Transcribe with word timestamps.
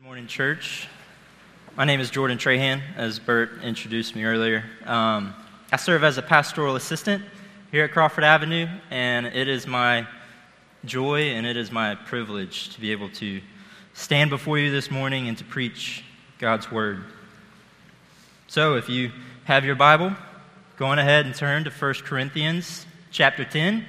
Good 0.00 0.06
morning, 0.06 0.28
church. 0.28 0.88
My 1.76 1.84
name 1.84 2.00
is 2.00 2.08
Jordan 2.08 2.38
Trahan, 2.38 2.80
as 2.96 3.18
Bert 3.18 3.62
introduced 3.62 4.16
me 4.16 4.24
earlier. 4.24 4.64
Um, 4.86 5.34
I 5.70 5.76
serve 5.76 6.04
as 6.04 6.16
a 6.16 6.22
pastoral 6.22 6.74
assistant 6.74 7.22
here 7.70 7.84
at 7.84 7.92
Crawford 7.92 8.24
Avenue, 8.24 8.66
and 8.90 9.26
it 9.26 9.46
is 9.46 9.66
my 9.66 10.06
joy 10.86 11.32
and 11.32 11.46
it 11.46 11.58
is 11.58 11.70
my 11.70 11.96
privilege 11.96 12.70
to 12.70 12.80
be 12.80 12.92
able 12.92 13.10
to 13.10 13.42
stand 13.92 14.30
before 14.30 14.58
you 14.58 14.70
this 14.70 14.90
morning 14.90 15.28
and 15.28 15.36
to 15.36 15.44
preach 15.44 16.02
God's 16.38 16.72
Word. 16.72 17.04
So, 18.48 18.76
if 18.76 18.88
you 18.88 19.12
have 19.44 19.66
your 19.66 19.76
Bible, 19.76 20.16
go 20.78 20.86
on 20.86 20.98
ahead 20.98 21.26
and 21.26 21.34
turn 21.34 21.64
to 21.64 21.70
1 21.70 21.94
Corinthians 22.06 22.86
chapter 23.10 23.44
10, 23.44 23.84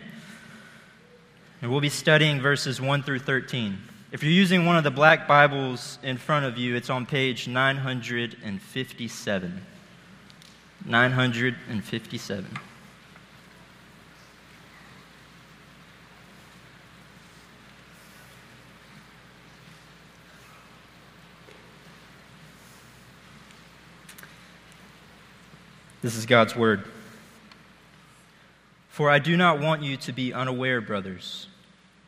and 1.62 1.72
we'll 1.72 1.80
be 1.80 1.88
studying 1.88 2.42
verses 2.42 2.82
1 2.82 3.02
through 3.04 3.20
13. 3.20 3.78
If 4.12 4.24
you're 4.24 4.34
using 4.34 4.66
one 4.66 4.76
of 4.76 4.84
the 4.84 4.92
black 4.92 5.26
Bibles 5.26 5.98
in 6.04 6.18
front 6.18 6.46
of 6.46 6.58
you, 6.58 6.76
it's 6.76 6.90
on 6.90 7.06
page 7.06 7.48
957. 7.48 9.62
957. 10.86 12.60
This 26.02 26.18
is 26.18 26.26
God's 26.26 26.54
word. 26.54 26.84
For 28.90 29.10
I 29.10 29.20
do 29.20 29.38
not 29.38 29.62
want 29.62 29.84
you 29.84 29.96
to 29.96 30.12
be 30.12 30.34
unaware, 30.34 30.82
brothers 30.82 31.48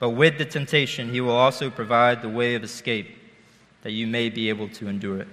But 0.00 0.10
with 0.10 0.38
the 0.38 0.44
temptation, 0.44 1.10
he 1.10 1.20
will 1.20 1.36
also 1.36 1.70
provide 1.70 2.22
the 2.22 2.28
way 2.28 2.54
of 2.54 2.62
escape 2.62 3.16
that 3.82 3.90
you 3.92 4.06
may 4.06 4.28
be 4.28 4.48
able 4.48 4.68
to 4.70 4.88
endure 4.88 5.20
it. 5.20 5.28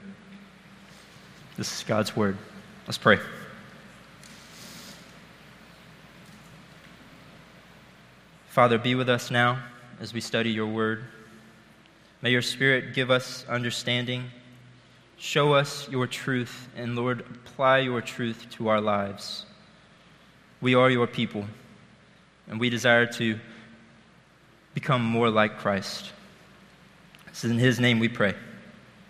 This 1.57 1.71
is 1.77 1.83
God's 1.83 2.15
word. 2.15 2.37
Let's 2.87 2.97
pray. 2.97 3.19
Father, 8.49 8.77
be 8.77 8.95
with 8.95 9.09
us 9.09 9.29
now 9.29 9.59
as 9.99 10.13
we 10.13 10.21
study 10.21 10.49
your 10.49 10.67
word. 10.67 11.03
May 12.21 12.31
your 12.31 12.41
spirit 12.41 12.93
give 12.93 13.11
us 13.11 13.45
understanding. 13.47 14.31
Show 15.17 15.53
us 15.53 15.87
your 15.89 16.07
truth, 16.07 16.67
and 16.75 16.95
Lord, 16.95 17.21
apply 17.21 17.79
your 17.79 18.01
truth 18.01 18.47
to 18.51 18.67
our 18.69 18.81
lives. 18.81 19.45
We 20.61 20.73
are 20.73 20.89
your 20.89 21.07
people, 21.07 21.45
and 22.49 22.59
we 22.59 22.69
desire 22.69 23.05
to 23.13 23.39
become 24.75 25.01
more 25.01 25.29
like 25.29 25.57
Christ. 25.57 26.11
Is 27.33 27.45
in 27.45 27.57
His 27.57 27.79
name 27.79 27.97
we 27.99 28.09
pray. 28.09 28.35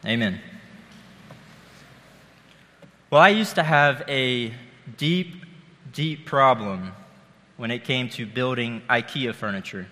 Amen. 0.05 0.39
Well, 3.09 3.21
I 3.21 3.29
used 3.29 3.55
to 3.55 3.63
have 3.63 4.03
a 4.07 4.53
deep, 4.97 5.43
deep 5.91 6.25
problem 6.25 6.93
when 7.57 7.71
it 7.71 7.83
came 7.83 8.09
to 8.09 8.25
building 8.25 8.83
IKEA 8.89 9.33
furniture. 9.33 9.87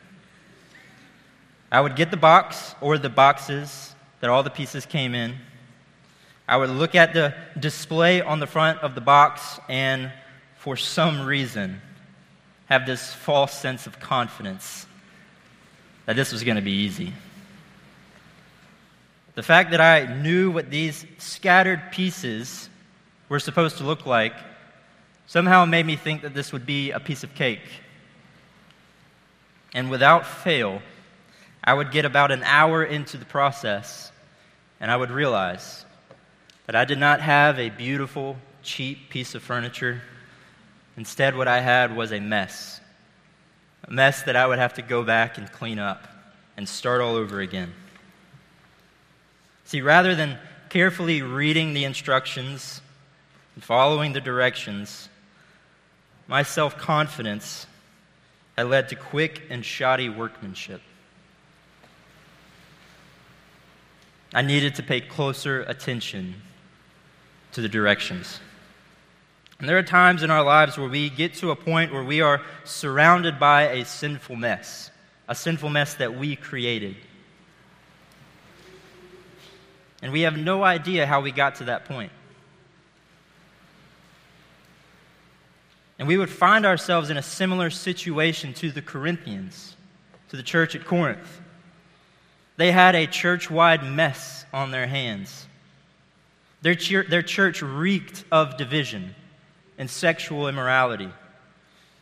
I 1.72 1.82
would 1.82 1.96
get 1.96 2.12
the 2.12 2.18
box 2.18 2.76
or 2.80 3.00
the 3.00 3.10
boxes 3.10 3.96
that 4.20 4.30
all 4.30 4.44
the 4.44 4.52
pieces 4.52 4.86
came 4.86 5.16
in. 5.16 5.36
I 6.48 6.58
would 6.58 6.70
look 6.70 6.94
at 6.94 7.14
the 7.14 7.34
display 7.60 8.22
on 8.22 8.40
the 8.40 8.48
front 8.48 8.80
of 8.82 8.94
the 8.94 9.02
box 9.02 9.60
and, 9.68 10.12
for 10.58 10.78
some 10.78 11.26
reason, 11.26 11.82
have 12.66 12.86
this 12.86 13.12
false 13.14 13.54
sense 13.54 13.88
of 13.88 14.00
confidence 14.00 14.86
that 16.06 16.16
this 16.16 16.32
was 16.32 16.44
going 16.44 16.56
to 16.56 16.62
be 16.62 16.72
easy. 16.72 17.14
The 19.36 19.44
fact 19.44 19.72
that 19.72 19.82
I 19.82 20.06
knew 20.06 20.52
what 20.52 20.70
these 20.70 21.06
scattered 21.18 21.92
pieces 21.92 22.70
were 23.30 23.40
supposed 23.40 23.78
to 23.78 23.84
look 23.84 24.06
like 24.06 24.34
somehow 25.26 25.66
made 25.66 25.86
me 25.86 25.96
think 25.96 26.22
that 26.22 26.34
this 26.34 26.54
would 26.54 26.66
be 26.66 26.92
a 26.92 27.00
piece 27.00 27.24
of 27.24 27.34
cake. 27.34 27.68
And 29.74 29.90
without 29.90 30.28
fail, 30.28 30.82
I 31.64 31.74
would 31.74 31.92
get 31.92 32.06
about 32.06 32.32
an 32.32 32.44
hour 32.44 32.84
into 32.84 33.18
the 33.18 33.26
process 33.26 34.12
and 34.80 34.92
I 34.92 34.98
would 34.98 35.10
realize 35.10 35.86
that 36.66 36.76
I 36.76 36.86
did 36.86 37.00
not 37.00 37.22
have 37.22 37.58
a 37.58 37.70
beautiful, 37.70 38.38
cheap 38.62 39.10
piece 39.10 39.34
of 39.34 39.42
furniture. 39.42 40.02
Instead, 40.98 41.36
what 41.36 41.48
I 41.48 41.60
had 41.60 41.96
was 41.96 42.12
a 42.12 42.20
mess 42.20 42.82
a 43.84 43.92
mess 43.92 44.24
that 44.24 44.36
I 44.36 44.46
would 44.48 44.60
have 44.60 44.76
to 44.76 44.82
go 44.82 45.04
back 45.04 45.38
and 45.38 45.52
clean 45.52 45.80
up 45.80 46.08
and 46.58 46.68
start 46.68 47.02
all 47.02 47.16
over 47.16 47.40
again. 47.40 47.74
See, 49.66 49.82
rather 49.82 50.16
than 50.16 50.38
carefully 50.70 51.22
reading 51.22 51.74
the 51.74 51.84
instructions 51.84 52.82
and 53.56 53.64
following 53.64 54.14
the 54.14 54.22
directions, 54.22 55.10
my 56.28 56.44
self 56.44 56.78
confidence 56.78 57.68
had 58.58 58.68
led 58.68 58.90
to 58.90 58.96
quick 58.96 59.44
and 59.50 59.66
shoddy 59.66 60.10
workmanship. 60.10 60.82
I 64.34 64.42
needed 64.42 64.76
to 64.76 64.84
pay 64.84 65.02
closer 65.02 65.62
attention 65.64 66.36
to 67.52 67.62
the 67.62 67.70
directions. 67.70 68.40
And 69.64 69.70
there 69.70 69.78
are 69.78 69.82
times 69.82 70.24
in 70.24 70.30
our 70.30 70.44
lives 70.44 70.78
where 70.78 70.90
we 70.90 71.10
get 71.10 71.36
to 71.36 71.52
a 71.52 71.56
point 71.56 71.94
where 71.94 72.04
we 72.04 72.20
are 72.20 72.42
surrounded 72.66 73.40
by 73.40 73.70
a 73.70 73.86
sinful 73.86 74.36
mess, 74.36 74.92
a 75.30 75.36
sinful 75.36 75.70
mess 75.70 75.94
that 75.94 76.16
we 76.18 76.36
created. 76.36 76.98
And 80.02 80.12
we 80.12 80.24
have 80.24 80.38
no 80.38 80.66
idea 80.66 81.06
how 81.06 81.22
we 81.22 81.32
got 81.32 81.56
to 81.56 81.64
that 81.64 81.86
point. 81.86 82.12
And 85.98 86.10
we 86.10 86.18
would 86.18 86.30
find 86.30 86.66
ourselves 86.66 87.10
in 87.10 87.16
a 87.16 87.24
similar 87.24 87.70
situation 87.70 88.54
to 88.56 88.70
the 88.70 88.82
Corinthians, 88.82 89.78
to 90.28 90.36
the 90.36 90.44
church 90.44 90.76
at 90.76 90.84
Corinth. 90.84 91.40
They 92.58 92.74
had 92.74 92.96
a 92.96 93.08
church 93.08 93.50
wide 93.50 93.86
mess 93.86 94.44
on 94.52 94.72
their 94.72 94.88
hands. 94.88 95.48
Their, 96.64 96.76
their 97.04 97.24
church 97.24 97.62
reeked 97.62 98.26
of 98.30 98.58
division 98.58 99.16
and 99.78 99.90
sexual 99.90 100.48
immorality. 100.48 101.10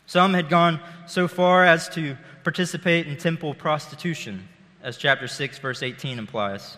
Some 0.06 0.34
had 0.34 0.50
gone 0.50 0.80
so 1.08 1.28
far 1.28 1.66
as 1.66 1.88
to 1.90 2.18
participate 2.44 3.08
in 3.08 3.18
temple 3.18 3.54
prostitution, 3.54 4.48
as 4.84 4.98
chapter 4.98 5.28
6, 5.28 5.60
verse 5.60 5.84
18 5.84 6.20
implies. 6.20 6.78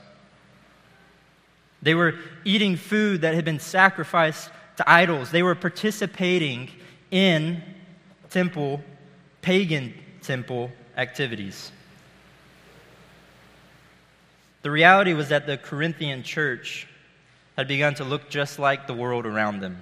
They 1.82 1.96
were 1.96 2.16
eating 2.46 2.78
food 2.78 3.22
that 3.22 3.34
had 3.34 3.44
been 3.44 3.60
sacrificed 3.60 4.50
to 4.78 4.90
idols. 4.90 5.32
They 5.32 5.44
were 5.44 5.56
participating 5.56 6.70
in 7.12 7.62
temple, 8.30 8.82
pagan 9.42 9.94
temple 10.22 10.72
activities. 10.96 11.72
The 14.62 14.72
reality 14.72 15.14
was 15.14 15.30
that 15.30 15.46
the 15.46 15.58
Corinthian 15.58 16.24
church 16.24 16.88
had 17.58 17.68
begun 17.68 17.96
to 17.96 18.04
look 18.04 18.30
just 18.30 18.60
like 18.60 18.88
the 18.88 18.94
world 18.94 19.26
around 19.26 19.60
them. 19.60 19.78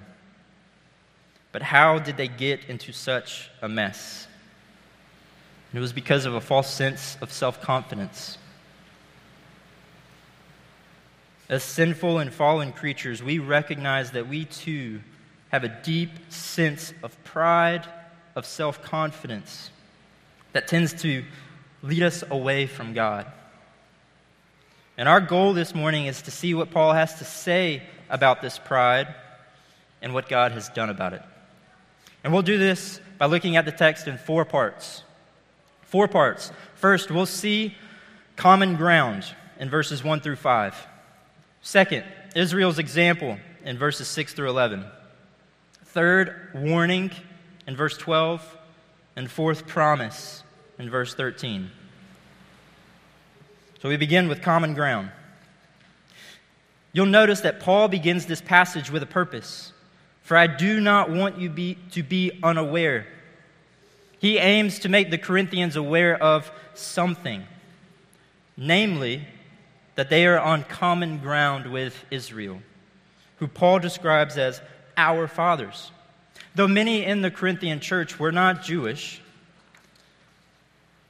But 1.52 1.62
how 1.62 1.98
did 1.98 2.16
they 2.16 2.28
get 2.28 2.64
into 2.64 2.92
such 2.92 3.50
a 3.60 3.68
mess? 3.68 4.26
And 5.70 5.78
it 5.78 5.80
was 5.80 5.92
because 5.92 6.24
of 6.24 6.34
a 6.34 6.40
false 6.40 6.72
sense 6.72 7.16
of 7.20 7.32
self 7.32 7.60
confidence. 7.60 8.38
As 11.48 11.62
sinful 11.62 12.18
and 12.18 12.32
fallen 12.32 12.72
creatures, 12.72 13.22
we 13.22 13.38
recognize 13.38 14.12
that 14.12 14.26
we 14.26 14.46
too 14.46 15.00
have 15.50 15.64
a 15.64 15.68
deep 15.68 16.10
sense 16.30 16.94
of 17.02 17.22
pride, 17.24 17.86
of 18.34 18.46
self 18.46 18.82
confidence 18.82 19.70
that 20.52 20.66
tends 20.68 20.94
to 21.02 21.24
lead 21.82 22.02
us 22.02 22.24
away 22.30 22.66
from 22.66 22.94
God. 22.94 23.26
And 24.96 25.08
our 25.08 25.20
goal 25.20 25.52
this 25.52 25.74
morning 25.74 26.06
is 26.06 26.22
to 26.22 26.30
see 26.30 26.54
what 26.54 26.70
Paul 26.70 26.92
has 26.92 27.14
to 27.16 27.24
say 27.24 27.82
about 28.08 28.40
this 28.40 28.58
pride 28.58 29.14
and 30.00 30.12
what 30.14 30.28
God 30.28 30.52
has 30.52 30.68
done 30.70 30.90
about 30.90 31.12
it. 31.14 31.22
And 32.24 32.32
we'll 32.32 32.42
do 32.42 32.58
this 32.58 33.00
by 33.18 33.26
looking 33.26 33.56
at 33.56 33.64
the 33.64 33.72
text 33.72 34.06
in 34.06 34.18
four 34.18 34.44
parts. 34.44 35.02
Four 35.82 36.08
parts. 36.08 36.52
First, 36.74 37.10
we'll 37.10 37.26
see 37.26 37.76
common 38.36 38.76
ground 38.76 39.24
in 39.58 39.68
verses 39.68 40.02
1 40.02 40.20
through 40.20 40.36
5. 40.36 40.86
Second, 41.62 42.04
Israel's 42.34 42.78
example 42.78 43.38
in 43.64 43.78
verses 43.78 44.08
6 44.08 44.34
through 44.34 44.50
11. 44.50 44.84
Third, 45.86 46.50
warning 46.54 47.10
in 47.66 47.76
verse 47.76 47.96
12. 47.96 48.58
And 49.14 49.30
fourth, 49.30 49.66
promise 49.66 50.42
in 50.78 50.88
verse 50.88 51.14
13. 51.14 51.70
So 53.80 53.88
we 53.88 53.96
begin 53.96 54.28
with 54.28 54.42
common 54.42 54.74
ground. 54.74 55.10
You'll 56.92 57.06
notice 57.06 57.40
that 57.40 57.60
Paul 57.60 57.88
begins 57.88 58.26
this 58.26 58.40
passage 58.40 58.90
with 58.90 59.02
a 59.02 59.06
purpose. 59.06 59.71
For 60.22 60.36
I 60.36 60.46
do 60.46 60.80
not 60.80 61.10
want 61.10 61.38
you 61.38 61.50
be, 61.50 61.76
to 61.92 62.02
be 62.02 62.38
unaware. 62.42 63.06
He 64.18 64.38
aims 64.38 64.78
to 64.80 64.88
make 64.88 65.10
the 65.10 65.18
Corinthians 65.18 65.76
aware 65.76 66.20
of 66.22 66.50
something, 66.74 67.44
namely, 68.56 69.26
that 69.96 70.10
they 70.10 70.26
are 70.26 70.38
on 70.38 70.64
common 70.64 71.18
ground 71.18 71.70
with 71.70 72.04
Israel, 72.10 72.62
who 73.36 73.48
Paul 73.48 73.80
describes 73.80 74.38
as 74.38 74.62
our 74.96 75.26
fathers. 75.26 75.90
Though 76.54 76.68
many 76.68 77.04
in 77.04 77.22
the 77.22 77.30
Corinthian 77.30 77.80
church 77.80 78.18
were 78.18 78.32
not 78.32 78.62
Jewish, 78.62 79.20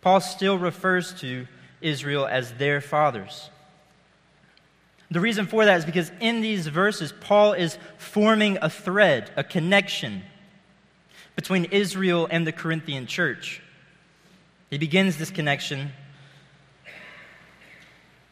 Paul 0.00 0.20
still 0.20 0.58
refers 0.58 1.12
to 1.20 1.46
Israel 1.80 2.26
as 2.26 2.52
their 2.54 2.80
fathers. 2.80 3.50
The 5.12 5.20
reason 5.20 5.46
for 5.46 5.66
that 5.66 5.76
is 5.76 5.84
because 5.84 6.10
in 6.20 6.40
these 6.40 6.66
verses, 6.66 7.12
Paul 7.12 7.52
is 7.52 7.76
forming 7.98 8.56
a 8.62 8.70
thread, 8.70 9.30
a 9.36 9.44
connection 9.44 10.22
between 11.36 11.66
Israel 11.66 12.26
and 12.30 12.46
the 12.46 12.52
Corinthian 12.52 13.06
church. 13.06 13.62
He 14.70 14.78
begins 14.78 15.18
this 15.18 15.30
connection 15.30 15.92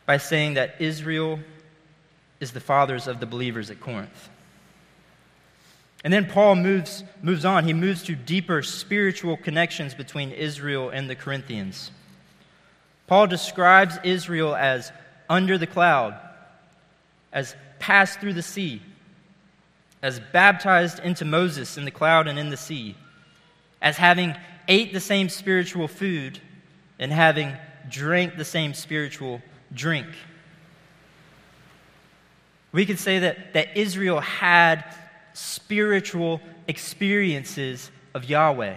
by 0.06 0.16
saying 0.16 0.54
that 0.54 0.76
Israel 0.78 1.38
is 2.40 2.52
the 2.52 2.60
fathers 2.60 3.06
of 3.06 3.20
the 3.20 3.26
believers 3.26 3.70
at 3.70 3.78
Corinth. 3.78 4.30
And 6.02 6.10
then 6.10 6.24
Paul 6.24 6.54
moves, 6.54 7.04
moves 7.20 7.44
on. 7.44 7.64
He 7.64 7.74
moves 7.74 8.04
to 8.04 8.14
deeper 8.14 8.62
spiritual 8.62 9.36
connections 9.36 9.92
between 9.92 10.30
Israel 10.30 10.88
and 10.88 11.10
the 11.10 11.14
Corinthians. 11.14 11.90
Paul 13.06 13.26
describes 13.26 13.98
Israel 14.02 14.56
as 14.56 14.90
under 15.28 15.58
the 15.58 15.66
cloud, 15.66 16.18
as 17.32 17.54
passed 17.78 18.20
through 18.20 18.34
the 18.34 18.42
sea, 18.42 18.82
as 20.02 20.20
baptized 20.32 20.98
into 21.00 21.24
Moses 21.24 21.76
in 21.76 21.84
the 21.84 21.90
cloud 21.90 22.28
and 22.28 22.38
in 22.38 22.50
the 22.50 22.56
sea, 22.56 22.96
as 23.82 23.96
having 23.96 24.34
ate 24.68 24.92
the 24.92 25.00
same 25.00 25.28
spiritual 25.28 25.88
food 25.88 26.38
and 26.98 27.12
having 27.12 27.56
drank 27.88 28.36
the 28.36 28.44
same 28.44 28.74
spiritual 28.74 29.42
drink. 29.72 30.06
We 32.72 32.86
could 32.86 32.98
say 32.98 33.20
that, 33.20 33.54
that 33.54 33.76
Israel 33.76 34.20
had 34.20 34.84
spiritual 35.32 36.40
experiences 36.68 37.90
of 38.14 38.24
Yahweh. 38.24 38.76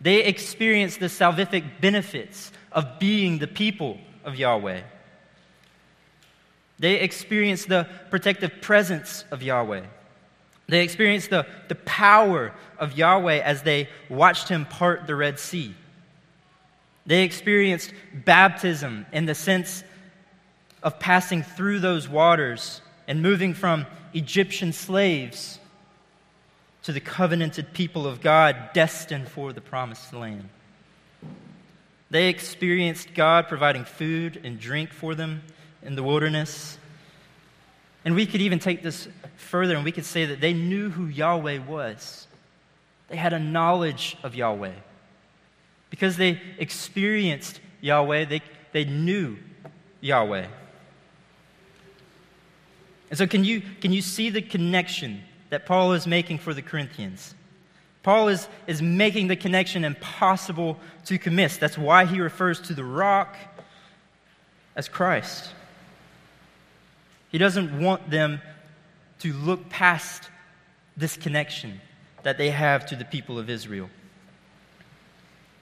They 0.00 0.24
experienced 0.24 1.00
the 1.00 1.06
salvific 1.06 1.80
benefits 1.80 2.52
of 2.70 2.98
being 2.98 3.38
the 3.38 3.46
people 3.46 3.98
of 4.24 4.36
Yahweh. 4.36 4.82
They 6.78 7.00
experienced 7.00 7.68
the 7.68 7.86
protective 8.10 8.60
presence 8.60 9.24
of 9.30 9.42
Yahweh. 9.42 9.82
They 10.68 10.82
experienced 10.82 11.30
the, 11.30 11.46
the 11.68 11.74
power 11.74 12.52
of 12.78 12.96
Yahweh 12.96 13.40
as 13.40 13.62
they 13.62 13.88
watched 14.08 14.48
him 14.48 14.64
part 14.64 15.06
the 15.06 15.14
Red 15.14 15.38
Sea. 15.38 15.74
They 17.04 17.24
experienced 17.24 17.92
baptism 18.12 19.06
in 19.12 19.26
the 19.26 19.34
sense 19.34 19.84
of 20.82 20.98
passing 20.98 21.42
through 21.42 21.80
those 21.80 22.08
waters 22.08 22.80
and 23.06 23.22
moving 23.22 23.54
from 23.54 23.86
Egyptian 24.14 24.72
slaves 24.72 25.58
to 26.82 26.92
the 26.92 27.00
covenanted 27.00 27.72
people 27.72 28.06
of 28.06 28.20
God 28.20 28.70
destined 28.72 29.28
for 29.28 29.52
the 29.52 29.60
promised 29.60 30.12
land. 30.12 30.48
They 32.10 32.28
experienced 32.28 33.14
God 33.14 33.48
providing 33.48 33.84
food 33.84 34.40
and 34.44 34.58
drink 34.58 34.92
for 34.92 35.14
them 35.14 35.42
in 35.84 35.94
the 35.94 36.02
wilderness. 36.02 36.78
And 38.04 38.14
we 38.14 38.26
could 38.26 38.40
even 38.40 38.58
take 38.58 38.82
this 38.82 39.08
further 39.36 39.76
and 39.76 39.84
we 39.84 39.92
could 39.92 40.04
say 40.04 40.26
that 40.26 40.40
they 40.40 40.52
knew 40.52 40.90
who 40.90 41.06
Yahweh 41.06 41.58
was. 41.58 42.26
They 43.08 43.16
had 43.16 43.32
a 43.32 43.38
knowledge 43.38 44.16
of 44.22 44.34
Yahweh. 44.34 44.72
Because 45.90 46.16
they 46.16 46.40
experienced 46.58 47.60
Yahweh, 47.80 48.24
they, 48.24 48.40
they 48.72 48.84
knew 48.84 49.36
Yahweh. 50.00 50.46
And 53.10 53.18
so, 53.18 53.26
can 53.26 53.44
you, 53.44 53.62
can 53.80 53.92
you 53.92 54.00
see 54.00 54.30
the 54.30 54.40
connection 54.40 55.22
that 55.52 55.66
Paul 55.66 55.92
is 55.92 56.06
making 56.06 56.38
for 56.38 56.54
the 56.54 56.62
Corinthians. 56.62 57.34
Paul 58.02 58.28
is, 58.28 58.48
is 58.66 58.80
making 58.80 59.28
the 59.28 59.36
connection 59.36 59.84
impossible 59.84 60.78
to 61.04 61.30
miss. 61.30 61.58
That's 61.58 61.76
why 61.76 62.06
he 62.06 62.22
refers 62.22 62.58
to 62.62 62.72
the 62.72 62.82
rock 62.82 63.36
as 64.74 64.88
Christ. 64.88 65.50
He 67.32 67.38
doesn't 67.38 67.80
want 67.80 68.10
them 68.10 68.40
to 69.20 69.32
look 69.32 69.68
past 69.70 70.30
this 70.96 71.16
connection 71.16 71.80
that 72.22 72.38
they 72.38 72.50
have 72.50 72.86
to 72.86 72.96
the 72.96 73.04
people 73.04 73.38
of 73.38 73.50
Israel. 73.50 73.88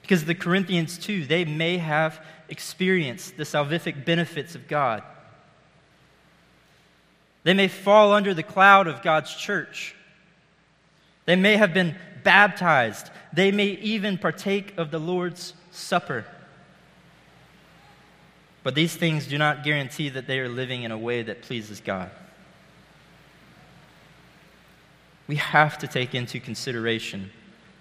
Because 0.01 0.25
the 0.25 0.35
Corinthians, 0.35 0.97
too, 0.97 1.25
they 1.25 1.45
may 1.45 1.77
have 1.77 2.23
experienced 2.49 3.37
the 3.37 3.43
salvific 3.43 4.03
benefits 4.03 4.55
of 4.55 4.67
God. 4.67 5.03
They 7.43 7.53
may 7.53 7.69
fall 7.69 8.11
under 8.11 8.33
the 8.33 8.43
cloud 8.43 8.87
of 8.87 9.01
God's 9.01 9.33
church. 9.33 9.95
They 11.25 11.35
may 11.35 11.55
have 11.55 11.73
been 11.73 11.95
baptized. 12.23 13.09
They 13.31 13.51
may 13.51 13.67
even 13.67 14.17
partake 14.17 14.77
of 14.77 14.91
the 14.91 14.99
Lord's 14.99 15.53
Supper. 15.71 16.25
But 18.63 18.75
these 18.75 18.95
things 18.95 19.27
do 19.27 19.37
not 19.37 19.63
guarantee 19.63 20.09
that 20.09 20.27
they 20.27 20.39
are 20.39 20.49
living 20.49 20.83
in 20.83 20.91
a 20.91 20.97
way 20.97 21.23
that 21.23 21.41
pleases 21.41 21.79
God. 21.79 22.11
We 25.27 25.37
have 25.37 25.77
to 25.79 25.87
take 25.87 26.13
into 26.13 26.39
consideration 26.39 27.31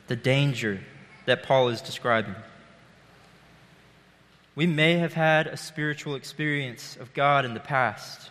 the 0.06 0.16
danger 0.16 0.80
that 1.26 1.42
Paul 1.42 1.68
is 1.68 1.80
describing. 1.80 2.34
We 4.54 4.66
may 4.66 4.94
have 4.94 5.12
had 5.12 5.46
a 5.46 5.56
spiritual 5.56 6.14
experience 6.14 6.96
of 6.96 7.14
God 7.14 7.44
in 7.44 7.54
the 7.54 7.60
past. 7.60 8.30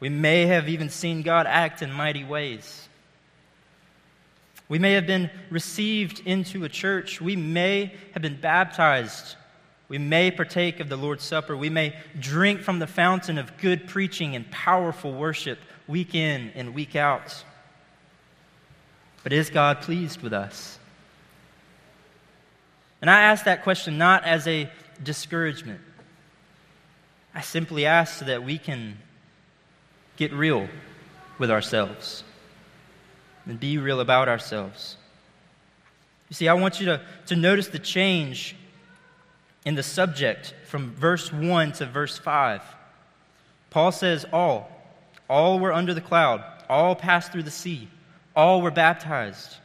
We 0.00 0.08
may 0.08 0.46
have 0.46 0.68
even 0.68 0.90
seen 0.90 1.22
God 1.22 1.46
act 1.46 1.82
in 1.82 1.92
mighty 1.92 2.24
ways. 2.24 2.88
We 4.68 4.78
may 4.78 4.92
have 4.94 5.06
been 5.06 5.30
received 5.50 6.20
into 6.26 6.64
a 6.64 6.68
church. 6.68 7.20
We 7.20 7.36
may 7.36 7.94
have 8.12 8.22
been 8.22 8.40
baptized. 8.40 9.36
We 9.88 9.98
may 9.98 10.30
partake 10.30 10.80
of 10.80 10.88
the 10.88 10.96
Lord's 10.96 11.24
Supper. 11.24 11.56
We 11.56 11.70
may 11.70 11.96
drink 12.18 12.60
from 12.60 12.80
the 12.80 12.86
fountain 12.86 13.38
of 13.38 13.56
good 13.58 13.86
preaching 13.86 14.34
and 14.34 14.50
powerful 14.50 15.12
worship 15.12 15.58
week 15.86 16.14
in 16.14 16.50
and 16.54 16.74
week 16.74 16.96
out. 16.96 17.44
But 19.22 19.32
is 19.32 19.50
God 19.50 19.82
pleased 19.82 20.22
with 20.22 20.32
us? 20.32 20.78
And 23.00 23.10
I 23.10 23.20
ask 23.20 23.44
that 23.44 23.62
question 23.62 23.98
not 23.98 24.24
as 24.24 24.46
a 24.46 24.70
discouragement, 25.02 25.80
I 27.34 27.42
simply 27.42 27.84
ask 27.84 28.18
so 28.18 28.24
that 28.24 28.42
we 28.42 28.56
can 28.56 28.96
get 30.16 30.32
real 30.32 30.68
with 31.38 31.50
ourselves 31.50 32.24
and 33.44 33.60
be 33.60 33.78
real 33.78 34.00
about 34.00 34.28
ourselves. 34.28 34.96
You 36.30 36.34
see, 36.34 36.48
I 36.48 36.54
want 36.54 36.80
you 36.80 36.86
to, 36.86 37.02
to 37.26 37.36
notice 37.36 37.68
the 37.68 37.78
change 37.78 38.56
in 39.66 39.74
the 39.74 39.82
subject 39.82 40.54
from 40.64 40.92
verse 40.92 41.32
1 41.32 41.72
to 41.72 41.86
verse 41.86 42.16
5. 42.16 42.62
Paul 43.68 43.92
says, 43.92 44.24
All, 44.32 44.70
all 45.28 45.58
were 45.58 45.72
under 45.72 45.92
the 45.92 46.00
cloud, 46.00 46.42
all 46.70 46.94
passed 46.94 47.32
through 47.32 47.42
the 47.42 47.50
sea, 47.50 47.88
all 48.34 48.62
were 48.62 48.70
baptized, 48.70 49.56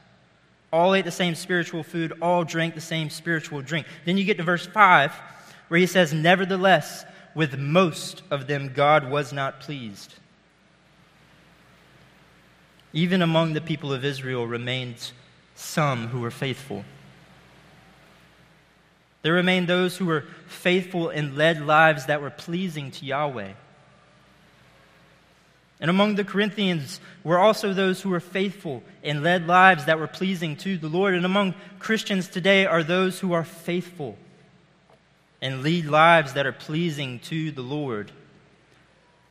all 0.73 0.95
ate 0.95 1.05
the 1.05 1.11
same 1.11 1.35
spiritual 1.35 1.83
food, 1.83 2.13
all 2.19 2.43
drank 2.43 2.73
the 2.73 2.81
same 2.81 3.11
spiritual 3.11 3.61
drink. 3.61 3.85
Then 4.03 4.17
you 4.17 4.23
get 4.23 4.37
to 4.37 4.43
verse 4.43 4.65
5, 4.65 5.13
where 5.67 5.79
he 5.79 5.85
says, 5.85 6.13
Nevertheless, 6.13 7.05
with 7.35 7.57
most 7.59 8.23
of 8.31 8.47
them 8.47 8.73
God 8.73 9.09
was 9.09 9.31
not 9.31 9.61
pleased. 9.61 10.15
Even 12.91 13.21
among 13.21 13.53
the 13.53 13.61
people 13.61 13.93
of 13.93 14.03
Israel 14.03 14.47
remained 14.47 15.11
some 15.55 16.07
who 16.07 16.21
were 16.21 16.31
faithful. 16.31 16.83
There 19.21 19.33
remained 19.33 19.67
those 19.67 19.97
who 19.97 20.05
were 20.05 20.25
faithful 20.47 21.09
and 21.09 21.37
led 21.37 21.65
lives 21.65 22.07
that 22.07 22.21
were 22.21 22.29
pleasing 22.31 22.91
to 22.91 23.05
Yahweh. 23.05 23.53
And 25.79 25.89
among 25.89 26.15
the 26.15 26.23
Corinthians 26.23 26.99
were 27.23 27.39
also 27.39 27.73
those 27.73 28.01
who 28.01 28.09
were 28.09 28.19
faithful 28.19 28.83
and 29.03 29.23
led 29.23 29.47
lives 29.47 29.85
that 29.85 29.99
were 29.99 30.07
pleasing 30.07 30.55
to 30.57 30.77
the 30.77 30.87
Lord. 30.87 31.15
And 31.15 31.25
among 31.25 31.55
Christians 31.79 32.27
today 32.27 32.65
are 32.67 32.83
those 32.83 33.19
who 33.19 33.33
are 33.33 33.43
faithful 33.43 34.17
and 35.41 35.63
lead 35.63 35.85
lives 35.85 36.33
that 36.33 36.45
are 36.45 36.51
pleasing 36.51 37.19
to 37.19 37.51
the 37.51 37.63
Lord. 37.63 38.11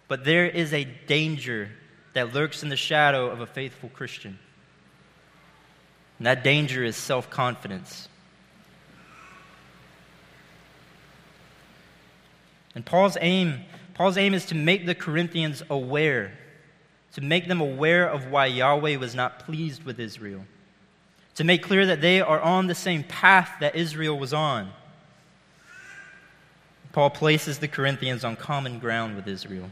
But 0.09 0.25
there 0.25 0.47
is 0.47 0.73
a 0.73 0.85
danger 0.85 1.71
that 2.15 2.35
lurks 2.35 2.65
in 2.65 2.69
the 2.69 2.77
shadow 2.77 3.31
of 3.31 3.41
a 3.41 3.47
faithful 3.47 3.89
Christian. 3.89 4.39
And 6.19 6.27
that 6.27 6.43
danger 6.43 6.83
is 6.85 6.97
self 6.97 7.31
confidence. 7.31 8.10
And 12.75 12.85
Paul's 12.85 13.17
aim, 13.21 13.65
Paul's 13.95 14.17
aim 14.17 14.35
is 14.35 14.47
to 14.47 14.55
make 14.55 14.87
the 14.87 14.95
Corinthians 14.95 15.63
aware, 15.69 16.33
to 17.15 17.21
make 17.21 17.49
them 17.49 17.61
aware 17.61 18.09
of 18.09 18.31
why 18.31 18.47
Yahweh 18.47 18.97
was 18.97 19.15
not 19.15 19.41
pleased 19.41 19.85
with 19.85 19.99
Israel, 19.99 20.45
to 21.35 21.45
make 21.45 21.63
clear 21.63 21.87
that 21.87 22.01
they 22.01 22.21
are 22.21 22.41
on 22.41 22.67
the 22.67 22.75
same 22.75 23.03
path 23.05 23.51
that 23.61 23.75
Israel 23.75 24.19
was 24.19 24.33
on. 24.33 24.71
Paul 26.93 27.11
places 27.11 27.59
the 27.59 27.69
Corinthians 27.69 28.25
on 28.25 28.37
common 28.37 28.79
ground 28.79 29.17
with 29.17 29.29
Israel. 29.29 29.71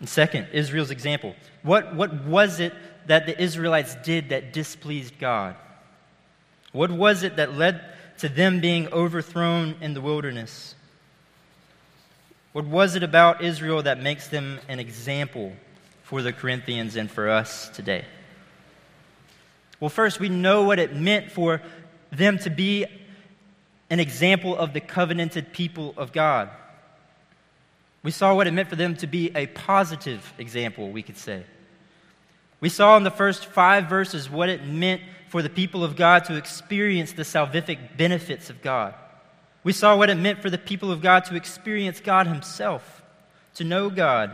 And 0.00 0.08
second, 0.08 0.48
Israel's 0.52 0.90
example. 0.90 1.34
What, 1.62 1.94
what 1.94 2.24
was 2.24 2.60
it 2.60 2.74
that 3.06 3.26
the 3.26 3.40
Israelites 3.40 3.96
did 4.02 4.30
that 4.30 4.52
displeased 4.52 5.18
God? 5.18 5.56
What 6.72 6.90
was 6.90 7.22
it 7.22 7.36
that 7.36 7.54
led 7.54 7.82
to 8.20 8.28
them 8.28 8.60
being 8.60 8.88
overthrown 8.92 9.76
in 9.80 9.94
the 9.94 10.00
wilderness? 10.00 10.74
What 12.52 12.66
was 12.66 12.96
it 12.96 13.02
about 13.02 13.42
Israel 13.42 13.82
that 13.82 14.02
makes 14.02 14.28
them 14.28 14.58
an 14.68 14.80
example 14.80 15.52
for 16.02 16.20
the 16.20 16.32
Corinthians 16.32 16.96
and 16.96 17.10
for 17.10 17.30
us 17.30 17.68
today? 17.70 18.04
Well, 19.78 19.88
first, 19.88 20.20
we 20.20 20.28
know 20.28 20.64
what 20.64 20.78
it 20.78 20.94
meant 20.94 21.30
for 21.30 21.62
them 22.10 22.38
to 22.40 22.50
be 22.50 22.86
an 23.88 24.00
example 24.00 24.56
of 24.56 24.72
the 24.72 24.80
covenanted 24.80 25.52
people 25.52 25.94
of 25.96 26.12
God. 26.12 26.50
We 28.02 28.10
saw 28.10 28.34
what 28.34 28.46
it 28.46 28.52
meant 28.52 28.68
for 28.68 28.76
them 28.76 28.96
to 28.96 29.06
be 29.06 29.30
a 29.34 29.46
positive 29.46 30.32
example, 30.38 30.90
we 30.90 31.02
could 31.02 31.16
say. 31.16 31.44
We 32.60 32.68
saw 32.68 32.96
in 32.96 33.04
the 33.04 33.10
first 33.10 33.46
five 33.46 33.88
verses 33.88 34.28
what 34.28 34.48
it 34.48 34.66
meant 34.66 35.02
for 35.30 35.42
the 35.42 35.48
people 35.48 35.84
of 35.84 35.94
God 35.94 36.24
to 36.24 36.34
experience 36.36 37.12
the 37.12 37.22
salvific 37.22 37.96
benefits 37.96 38.50
of 38.50 38.60
God. 38.62 38.94
We 39.62 39.72
saw 39.72 39.96
what 39.96 40.10
it 40.10 40.16
meant 40.16 40.42
for 40.42 40.50
the 40.50 40.58
people 40.58 40.90
of 40.90 41.00
God 41.00 41.24
to 41.26 41.36
experience 41.36 42.00
God 42.00 42.26
Himself, 42.26 43.02
to 43.54 43.62
know 43.62 43.90
God. 43.90 44.32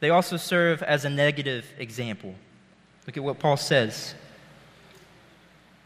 They 0.00 0.10
also 0.10 0.36
serve 0.36 0.82
as 0.82 1.04
a 1.04 1.10
negative 1.10 1.66
example. 1.78 2.34
Look 3.06 3.16
at 3.16 3.22
what 3.22 3.38
Paul 3.38 3.56
says. 3.56 4.16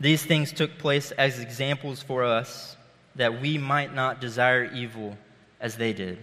These 0.01 0.25
things 0.25 0.51
took 0.51 0.79
place 0.79 1.11
as 1.13 1.41
examples 1.41 2.03
for 2.03 2.25
us 2.25 2.75
that 3.17 3.43
we 3.43 3.59
might 3.59 3.95
not 3.95 4.19
desire 4.19 4.65
evil 4.65 5.19
as 5.61 5.77
they 5.77 5.93
did. 5.93 6.19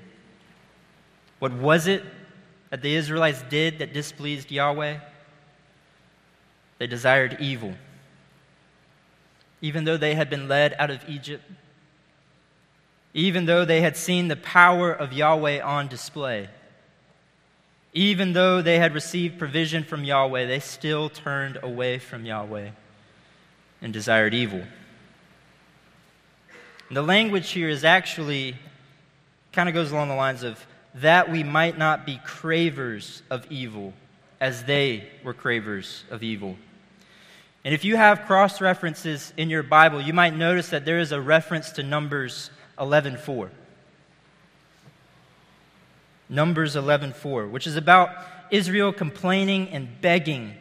What 1.37 1.53
was 1.53 1.85
it 1.85 2.03
that 2.71 2.81
the 2.81 2.95
Israelites 2.95 3.43
did 3.51 3.79
that 3.79 3.93
displeased 3.93 4.49
Yahweh? 4.49 4.97
They 6.79 6.87
desired 6.87 7.37
evil. 7.39 7.75
Even 9.61 9.83
though 9.83 9.97
they 9.97 10.15
had 10.15 10.29
been 10.29 10.47
led 10.47 10.73
out 10.79 10.89
of 10.89 11.07
Egypt, 11.07 11.43
even 13.13 13.45
though 13.45 13.65
they 13.65 13.81
had 13.81 13.97
seen 13.97 14.27
the 14.27 14.35
power 14.35 14.91
of 14.91 15.13
Yahweh 15.13 15.61
on 15.61 15.87
display, 15.87 16.49
even 17.93 18.33
though 18.33 18.61
they 18.61 18.79
had 18.79 18.93
received 18.93 19.37
provision 19.37 19.83
from 19.83 20.03
Yahweh, 20.03 20.45
they 20.45 20.59
still 20.59 21.09
turned 21.09 21.57
away 21.61 21.99
from 21.99 22.25
Yahweh 22.25 22.69
and 23.81 23.93
desired 23.93 24.33
evil. 24.33 24.63
And 26.87 26.97
the 26.97 27.01
language 27.01 27.49
here 27.51 27.69
is 27.69 27.83
actually 27.83 28.55
kind 29.51 29.67
of 29.67 29.75
goes 29.75 29.91
along 29.91 30.07
the 30.07 30.15
lines 30.15 30.43
of 30.43 30.65
that 30.95 31.29
we 31.31 31.43
might 31.43 31.77
not 31.77 32.05
be 32.05 32.19
cravers 32.23 33.21
of 33.29 33.45
evil 33.51 33.93
as 34.39 34.63
they 34.63 35.07
were 35.23 35.33
cravers 35.33 36.03
of 36.09 36.23
evil. 36.23 36.57
And 37.65 37.73
if 37.73 37.83
you 37.83 37.97
have 37.97 38.25
cross 38.25 38.61
references 38.61 39.33
in 39.35 39.49
your 39.49 39.63
Bible, 39.63 40.01
you 40.01 40.13
might 40.13 40.35
notice 40.35 40.69
that 40.69 40.85
there 40.85 40.99
is 40.99 41.11
a 41.11 41.19
reference 41.19 41.71
to 41.73 41.83
Numbers 41.83 42.51
11:4. 42.77 43.51
Numbers 46.29 46.75
11:4, 46.75 47.47
which 47.47 47.67
is 47.67 47.75
about 47.75 48.11
Israel 48.51 48.93
complaining 48.93 49.69
and 49.69 49.99
begging 50.01 50.55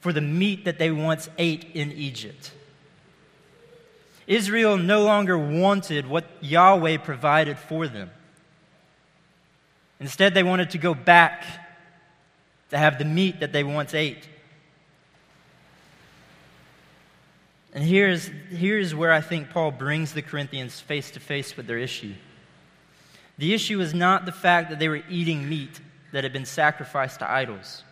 for 0.00 0.12
the 0.12 0.20
meat 0.20 0.64
that 0.64 0.78
they 0.78 0.90
once 0.90 1.28
ate 1.38 1.66
in 1.74 1.92
Egypt. 1.92 2.52
Israel 4.26 4.76
no 4.76 5.02
longer 5.02 5.38
wanted 5.38 6.06
what 6.06 6.24
Yahweh 6.40 6.98
provided 6.98 7.58
for 7.58 7.88
them. 7.88 8.10
Instead, 10.00 10.34
they 10.34 10.42
wanted 10.42 10.70
to 10.70 10.78
go 10.78 10.94
back 10.94 11.44
to 12.70 12.78
have 12.78 12.98
the 12.98 13.04
meat 13.04 13.40
that 13.40 13.52
they 13.52 13.64
once 13.64 13.94
ate. 13.94 14.28
And 17.72 17.84
here's, 17.84 18.30
here's 18.50 18.94
where 18.94 19.12
I 19.12 19.20
think 19.20 19.50
Paul 19.50 19.70
brings 19.70 20.12
the 20.12 20.22
Corinthians 20.22 20.80
face 20.80 21.10
to 21.12 21.20
face 21.20 21.56
with 21.56 21.66
their 21.66 21.78
issue. 21.78 22.14
The 23.36 23.54
issue 23.54 23.80
is 23.80 23.94
not 23.94 24.26
the 24.26 24.32
fact 24.32 24.70
that 24.70 24.78
they 24.78 24.88
were 24.88 25.02
eating 25.08 25.48
meat 25.48 25.80
that 26.12 26.24
had 26.24 26.32
been 26.32 26.46
sacrificed 26.46 27.20
to 27.20 27.30
idols. 27.30 27.84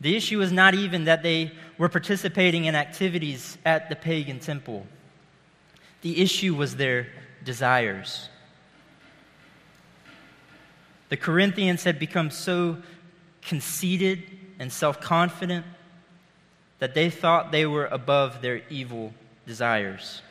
The 0.00 0.16
issue 0.16 0.40
is 0.40 0.50
not 0.50 0.74
even 0.74 1.04
that 1.04 1.22
they 1.22 1.52
were 1.76 1.90
participating 1.90 2.64
in 2.64 2.74
activities 2.74 3.58
at 3.64 3.90
the 3.90 3.96
pagan 3.96 4.40
temple. 4.40 4.86
The 6.00 6.22
issue 6.22 6.54
was 6.54 6.76
their 6.76 7.08
desires. 7.44 8.30
The 11.10 11.18
Corinthians 11.18 11.84
had 11.84 11.98
become 11.98 12.30
so 12.30 12.78
conceited 13.42 14.22
and 14.58 14.72
self 14.72 15.00
confident 15.00 15.66
that 16.80 16.94
they 16.94 17.08
thought 17.08 17.52
they 17.52 17.66
were 17.66 17.86
above 17.86 18.42
their 18.42 18.62
evil 18.68 19.14
desires. 19.46 20.22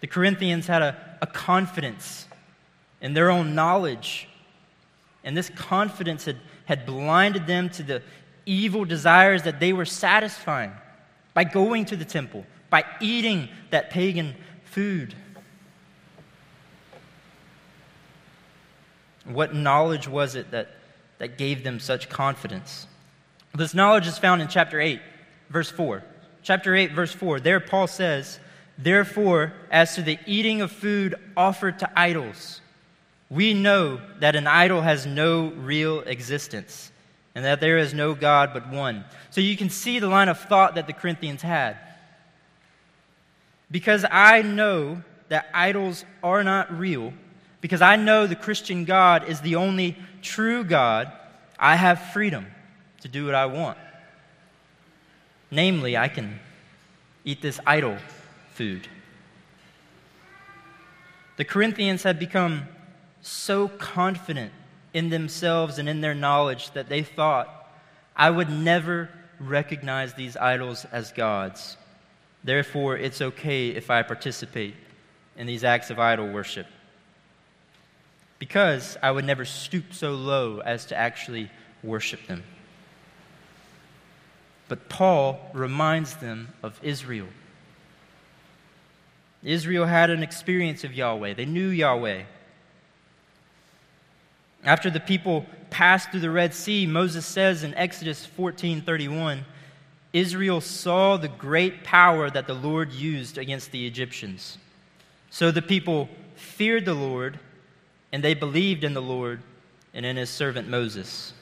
The 0.00 0.06
Corinthians 0.06 0.66
had 0.66 0.82
a, 0.82 1.18
a 1.22 1.26
confidence 1.26 2.26
in 3.00 3.14
their 3.14 3.30
own 3.30 3.54
knowledge, 3.54 4.28
and 5.24 5.36
this 5.36 5.48
confidence 5.50 6.24
had, 6.24 6.38
had 6.66 6.84
blinded 6.84 7.46
them 7.46 7.70
to 7.70 7.82
the 7.82 8.02
evil 8.46 8.84
desires 8.84 9.44
that 9.44 9.60
they 9.60 9.72
were 9.72 9.84
satisfying 9.84 10.72
by 11.32 11.44
going 11.44 11.84
to 11.86 11.96
the 11.96 12.04
temple, 12.04 12.44
by 12.68 12.84
eating 13.00 13.48
that 13.70 13.90
pagan 13.90 14.34
food. 14.64 15.14
What 19.24 19.54
knowledge 19.54 20.08
was 20.08 20.34
it 20.34 20.50
that, 20.50 20.74
that 21.18 21.38
gave 21.38 21.62
them 21.62 21.78
such 21.78 22.08
confidence? 22.08 22.86
This 23.54 23.74
knowledge 23.74 24.06
is 24.06 24.18
found 24.18 24.42
in 24.42 24.48
chapter 24.48 24.80
8, 24.80 25.00
verse 25.48 25.70
4. 25.70 26.02
Chapter 26.42 26.74
8, 26.74 26.92
verse 26.92 27.12
4. 27.12 27.40
There, 27.40 27.60
Paul 27.60 27.86
says, 27.86 28.38
Therefore, 28.78 29.52
as 29.70 29.94
to 29.96 30.02
the 30.02 30.18
eating 30.24 30.62
of 30.62 30.70
food 30.70 31.14
offered 31.36 31.80
to 31.80 31.98
idols, 31.98 32.60
we 33.28 33.52
know 33.52 34.00
that 34.20 34.36
an 34.36 34.46
idol 34.46 34.80
has 34.80 35.04
no 35.04 35.48
real 35.50 36.00
existence 36.00 36.90
and 37.34 37.44
that 37.44 37.60
there 37.60 37.78
is 37.78 37.92
no 37.92 38.14
God 38.14 38.50
but 38.52 38.68
one. 38.68 39.04
So 39.30 39.40
you 39.40 39.56
can 39.56 39.70
see 39.70 39.98
the 39.98 40.08
line 40.08 40.28
of 40.28 40.38
thought 40.38 40.76
that 40.76 40.86
the 40.86 40.92
Corinthians 40.92 41.42
had. 41.42 41.76
Because 43.70 44.04
I 44.10 44.42
know 44.42 45.02
that 45.28 45.48
idols 45.54 46.04
are 46.22 46.42
not 46.42 46.76
real, 46.76 47.12
because 47.60 47.82
I 47.82 47.96
know 47.96 48.26
the 48.26 48.34
Christian 48.34 48.84
God 48.84 49.28
is 49.28 49.40
the 49.40 49.56
only 49.56 49.96
true 50.22 50.64
God, 50.64 51.12
I 51.58 51.76
have 51.76 52.12
freedom 52.12 52.46
to 53.00 53.08
do 53.08 53.26
what 53.26 53.34
I 53.34 53.46
want. 53.46 53.78
Namely, 55.50 55.96
I 55.96 56.08
can 56.08 56.38
eat 57.24 57.42
this 57.42 57.58
idol 57.66 57.96
food. 58.52 58.88
The 61.36 61.44
Corinthians 61.44 62.02
had 62.02 62.18
become 62.18 62.68
so 63.22 63.68
confident 63.68 64.52
in 64.92 65.10
themselves 65.10 65.78
and 65.78 65.88
in 65.88 66.00
their 66.00 66.14
knowledge 66.14 66.70
that 66.72 66.88
they 66.88 67.02
thought, 67.02 67.48
I 68.16 68.30
would 68.30 68.50
never 68.50 69.08
recognize 69.38 70.14
these 70.14 70.36
idols 70.36 70.84
as 70.92 71.12
gods. 71.12 71.76
Therefore, 72.44 72.96
it's 72.96 73.20
okay 73.20 73.68
if 73.68 73.90
I 73.90 74.02
participate 74.02 74.74
in 75.36 75.46
these 75.46 75.64
acts 75.64 75.90
of 75.90 75.98
idol 75.98 76.28
worship. 76.30 76.66
Because 78.38 78.96
I 79.02 79.10
would 79.10 79.24
never 79.24 79.44
stoop 79.44 79.92
so 79.92 80.12
low 80.12 80.60
as 80.60 80.86
to 80.86 80.96
actually 80.96 81.50
worship 81.82 82.26
them. 82.26 82.42
But 84.70 84.88
Paul 84.88 85.50
reminds 85.52 86.14
them 86.14 86.50
of 86.62 86.78
Israel. 86.80 87.26
Israel 89.42 89.84
had 89.84 90.10
an 90.10 90.22
experience 90.22 90.84
of 90.84 90.94
Yahweh, 90.94 91.34
they 91.34 91.44
knew 91.44 91.66
Yahweh. 91.70 92.22
After 94.62 94.88
the 94.88 95.00
people 95.00 95.44
passed 95.70 96.10
through 96.10 96.20
the 96.20 96.30
Red 96.30 96.54
Sea, 96.54 96.86
Moses 96.86 97.26
says 97.26 97.64
in 97.64 97.74
Exodus 97.74 98.24
14:31, 98.24 99.44
Israel 100.12 100.60
saw 100.60 101.16
the 101.16 101.26
great 101.26 101.82
power 101.82 102.30
that 102.30 102.46
the 102.46 102.54
Lord 102.54 102.92
used 102.92 103.38
against 103.38 103.72
the 103.72 103.88
Egyptians. 103.88 104.56
So 105.30 105.50
the 105.50 105.62
people 105.62 106.08
feared 106.36 106.84
the 106.84 106.94
Lord, 106.94 107.40
and 108.12 108.22
they 108.22 108.34
believed 108.34 108.84
in 108.84 108.94
the 108.94 109.02
Lord 109.02 109.42
and 109.92 110.06
in 110.06 110.16
his 110.16 110.30
servant 110.30 110.68
Moses. 110.68 111.32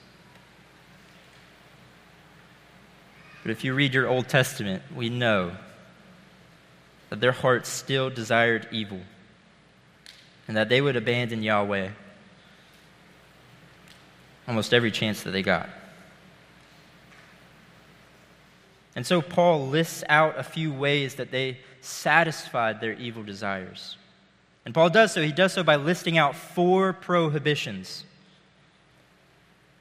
But 3.48 3.52
if 3.52 3.64
you 3.64 3.72
read 3.72 3.94
your 3.94 4.06
Old 4.06 4.28
Testament, 4.28 4.82
we 4.94 5.08
know 5.08 5.52
that 7.08 7.18
their 7.18 7.32
hearts 7.32 7.70
still 7.70 8.10
desired 8.10 8.68
evil 8.70 9.00
and 10.46 10.54
that 10.58 10.68
they 10.68 10.82
would 10.82 10.96
abandon 10.96 11.42
Yahweh 11.42 11.88
almost 14.46 14.74
every 14.74 14.90
chance 14.90 15.22
that 15.22 15.30
they 15.30 15.40
got. 15.40 15.70
And 18.94 19.06
so 19.06 19.22
Paul 19.22 19.68
lists 19.68 20.04
out 20.10 20.38
a 20.38 20.42
few 20.42 20.70
ways 20.70 21.14
that 21.14 21.30
they 21.30 21.56
satisfied 21.80 22.82
their 22.82 22.92
evil 22.92 23.22
desires. 23.22 23.96
And 24.66 24.74
Paul 24.74 24.90
does 24.90 25.12
so. 25.12 25.22
He 25.22 25.32
does 25.32 25.54
so 25.54 25.62
by 25.62 25.76
listing 25.76 26.18
out 26.18 26.36
four 26.36 26.92
prohibitions. 26.92 28.04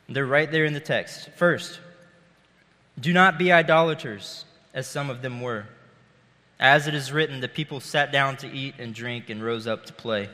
They're 0.07 0.25
right 0.25 0.49
there 0.49 0.63
in 0.63 0.71
the 0.71 0.79
text. 0.79 1.31
First, 1.35 1.81
do 2.99 3.13
not 3.13 3.37
be 3.37 3.51
idolaters, 3.51 4.45
as 4.73 4.87
some 4.87 5.09
of 5.09 5.21
them 5.21 5.41
were. 5.41 5.65
As 6.59 6.87
it 6.87 6.95
is 6.95 7.11
written, 7.11 7.39
the 7.39 7.47
people 7.47 7.79
sat 7.79 8.11
down 8.11 8.37
to 8.37 8.51
eat 8.51 8.75
and 8.79 8.93
drink 8.93 9.29
and 9.29 9.43
rose 9.43 9.67
up 9.67 9.85
to 9.85 9.93
play. 9.93 10.29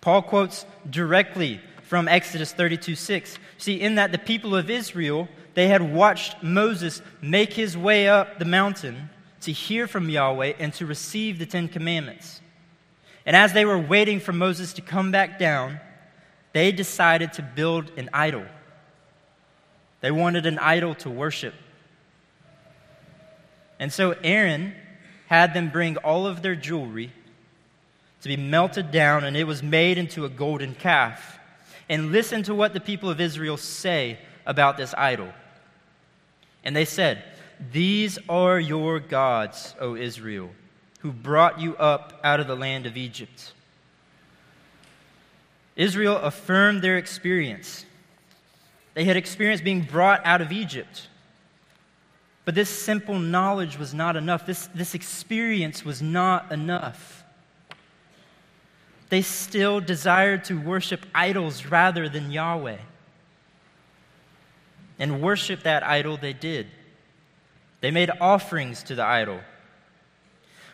Paul 0.00 0.22
quotes 0.22 0.66
directly 0.88 1.60
from 1.82 2.08
Exodus 2.08 2.52
32 2.52 2.94
6. 2.94 3.38
See, 3.58 3.80
in 3.80 3.94
that 3.94 4.12
the 4.12 4.18
people 4.18 4.56
of 4.56 4.70
Israel, 4.70 5.28
they 5.54 5.68
had 5.68 5.94
watched 5.94 6.42
Moses 6.42 7.02
make 7.22 7.52
his 7.52 7.76
way 7.76 8.08
up 8.08 8.38
the 8.38 8.44
mountain 8.44 9.10
to 9.42 9.52
hear 9.52 9.86
from 9.86 10.10
Yahweh 10.10 10.54
and 10.58 10.72
to 10.74 10.86
receive 10.86 11.38
the 11.38 11.46
Ten 11.46 11.68
Commandments. 11.68 12.40
And 13.24 13.36
as 13.36 13.52
they 13.52 13.64
were 13.64 13.78
waiting 13.78 14.20
for 14.20 14.32
Moses 14.32 14.72
to 14.74 14.82
come 14.82 15.12
back 15.12 15.38
down, 15.38 15.80
they 16.52 16.72
decided 16.72 17.32
to 17.34 17.42
build 17.42 17.92
an 17.96 18.08
idol. 18.12 18.44
They 20.00 20.10
wanted 20.10 20.46
an 20.46 20.58
idol 20.58 20.94
to 20.96 21.10
worship. 21.10 21.54
And 23.78 23.92
so 23.92 24.14
Aaron 24.22 24.74
had 25.26 25.54
them 25.54 25.70
bring 25.70 25.96
all 25.98 26.26
of 26.26 26.42
their 26.42 26.56
jewelry 26.56 27.12
to 28.22 28.28
be 28.28 28.36
melted 28.36 28.90
down, 28.90 29.24
and 29.24 29.36
it 29.36 29.44
was 29.44 29.62
made 29.62 29.98
into 29.98 30.24
a 30.24 30.28
golden 30.28 30.74
calf 30.74 31.38
and 31.88 32.12
listen 32.12 32.42
to 32.44 32.54
what 32.54 32.74
the 32.74 32.80
people 32.80 33.08
of 33.10 33.20
Israel 33.20 33.56
say 33.56 34.18
about 34.46 34.76
this 34.76 34.94
idol. 34.96 35.32
And 36.64 36.74
they 36.74 36.84
said, 36.84 37.22
These 37.72 38.18
are 38.28 38.58
your 38.58 39.00
gods, 39.00 39.74
O 39.80 39.94
Israel, 39.94 40.50
who 41.00 41.12
brought 41.12 41.60
you 41.60 41.76
up 41.76 42.20
out 42.24 42.40
of 42.40 42.46
the 42.46 42.56
land 42.56 42.86
of 42.86 42.96
Egypt. 42.96 43.52
Israel 45.76 46.16
affirmed 46.16 46.82
their 46.82 46.98
experience. 46.98 47.84
They 48.98 49.04
had 49.04 49.16
experienced 49.16 49.62
being 49.62 49.82
brought 49.82 50.26
out 50.26 50.40
of 50.40 50.50
Egypt. 50.50 51.06
But 52.44 52.56
this 52.56 52.68
simple 52.68 53.18
knowledge 53.18 53.78
was 53.78 53.94
not 53.94 54.16
enough. 54.16 54.44
This, 54.44 54.68
this 54.74 54.94
experience 54.94 55.84
was 55.84 56.02
not 56.02 56.50
enough 56.50 57.18
they 59.08 59.22
still 59.22 59.80
desired 59.80 60.44
to 60.44 60.60
worship 60.60 61.06
idols 61.14 61.66
rather 61.66 62.08
than 62.08 62.30
Yahweh. 62.30 62.78
And 64.98 65.22
worship 65.22 65.62
that 65.62 65.82
idol 65.82 66.16
they 66.16 66.32
did. 66.32 66.66
They 67.80 67.90
made 67.90 68.10
offerings 68.20 68.82
to 68.84 68.94
the 68.94 69.04
idol. 69.04 69.40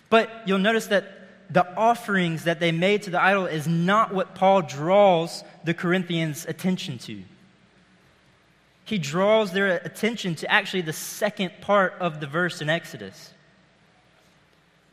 But 0.08 0.30
you'll 0.46 0.58
notice 0.58 0.86
that 0.88 1.04
the 1.50 1.66
offerings 1.76 2.44
that 2.44 2.58
they 2.58 2.72
made 2.72 3.02
to 3.02 3.10
the 3.10 3.22
idol 3.22 3.46
is 3.46 3.68
not 3.68 4.14
what 4.14 4.34
Paul 4.34 4.62
draws 4.62 5.44
the 5.62 5.74
Corinthians' 5.74 6.46
attention 6.46 6.98
to. 7.00 7.22
He 8.84 8.98
draws 8.98 9.52
their 9.52 9.76
attention 9.78 10.34
to 10.36 10.50
actually 10.50 10.82
the 10.82 10.92
second 10.92 11.52
part 11.60 11.94
of 12.00 12.20
the 12.20 12.26
verse 12.26 12.60
in 12.60 12.68
Exodus 12.68 13.32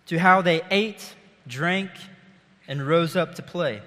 to 0.07 0.17
how 0.17 0.41
they 0.41 0.61
ate, 0.71 1.15
drank, 1.47 1.89
and 2.67 2.85
rose 2.85 3.15
up 3.15 3.35
to 3.35 3.41
play. 3.41 3.81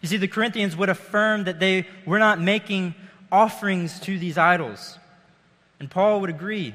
You 0.00 0.08
see, 0.08 0.16
the 0.16 0.28
Corinthians 0.28 0.76
would 0.76 0.88
affirm 0.88 1.44
that 1.44 1.60
they 1.60 1.86
were 2.06 2.18
not 2.18 2.40
making 2.40 2.94
offerings 3.30 4.00
to 4.00 4.18
these 4.18 4.38
idols. 4.38 4.98
And 5.78 5.90
Paul 5.90 6.20
would 6.20 6.30
agree. 6.30 6.74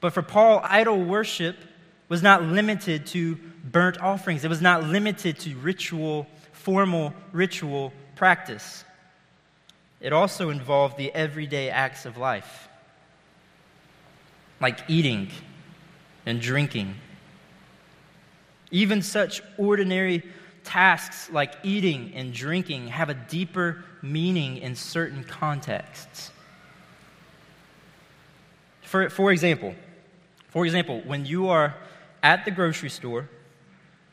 But 0.00 0.12
for 0.12 0.22
Paul, 0.22 0.60
idol 0.64 1.02
worship 1.02 1.56
was 2.08 2.22
not 2.22 2.42
limited 2.42 3.06
to 3.08 3.38
burnt 3.64 4.00
offerings, 4.00 4.44
it 4.44 4.48
was 4.48 4.60
not 4.60 4.84
limited 4.84 5.38
to 5.40 5.56
ritual, 5.56 6.26
formal 6.52 7.14
ritual 7.32 7.92
practice. 8.16 8.84
It 10.02 10.12
also 10.12 10.50
involved 10.50 10.98
the 10.98 11.10
everyday 11.14 11.70
acts 11.70 12.04
of 12.04 12.18
life, 12.18 12.68
like 14.60 14.80
eating 14.88 15.30
and 16.26 16.38
drinking 16.40 16.96
even 18.72 19.02
such 19.02 19.42
ordinary 19.58 20.24
tasks 20.64 21.30
like 21.30 21.54
eating 21.62 22.12
and 22.16 22.32
drinking 22.32 22.88
have 22.88 23.10
a 23.10 23.14
deeper 23.14 23.84
meaning 24.00 24.56
in 24.56 24.74
certain 24.74 25.22
contexts. 25.22 26.32
For, 28.82 29.08
for 29.10 29.30
example, 29.30 29.74
for 30.48 30.64
example, 30.64 31.02
when 31.04 31.24
you 31.24 31.48
are 31.48 31.74
at 32.22 32.44
the 32.44 32.50
grocery 32.50 32.90
store, 32.90 33.28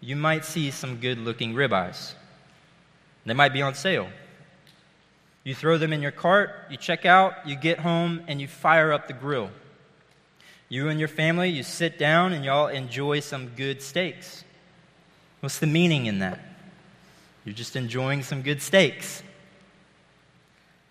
you 0.01 0.15
might 0.15 0.45
see 0.45 0.71
some 0.71 0.97
good 0.97 1.17
looking 1.17 1.53
ribeyes. 1.53 2.13
They 3.25 3.33
might 3.33 3.53
be 3.53 3.61
on 3.61 3.75
sale. 3.75 4.09
You 5.43 5.55
throw 5.55 5.77
them 5.77 5.93
in 5.93 6.01
your 6.01 6.11
cart, 6.11 6.51
you 6.69 6.77
check 6.77 7.05
out, 7.05 7.47
you 7.47 7.55
get 7.55 7.79
home, 7.79 8.21
and 8.27 8.41
you 8.41 8.47
fire 8.47 8.91
up 8.91 9.07
the 9.07 9.13
grill. 9.13 9.49
You 10.67 10.89
and 10.89 10.99
your 10.99 11.07
family, 11.07 11.49
you 11.49 11.63
sit 11.63 11.97
down 11.97 12.33
and 12.33 12.45
y'all 12.45 12.67
enjoy 12.67 13.21
some 13.21 13.49
good 13.55 13.81
steaks. 13.81 14.43
What's 15.39 15.59
the 15.59 15.67
meaning 15.67 16.05
in 16.05 16.19
that? 16.19 16.39
You're 17.45 17.55
just 17.55 17.75
enjoying 17.75 18.21
some 18.21 18.41
good 18.41 18.61
steaks. 18.61 19.23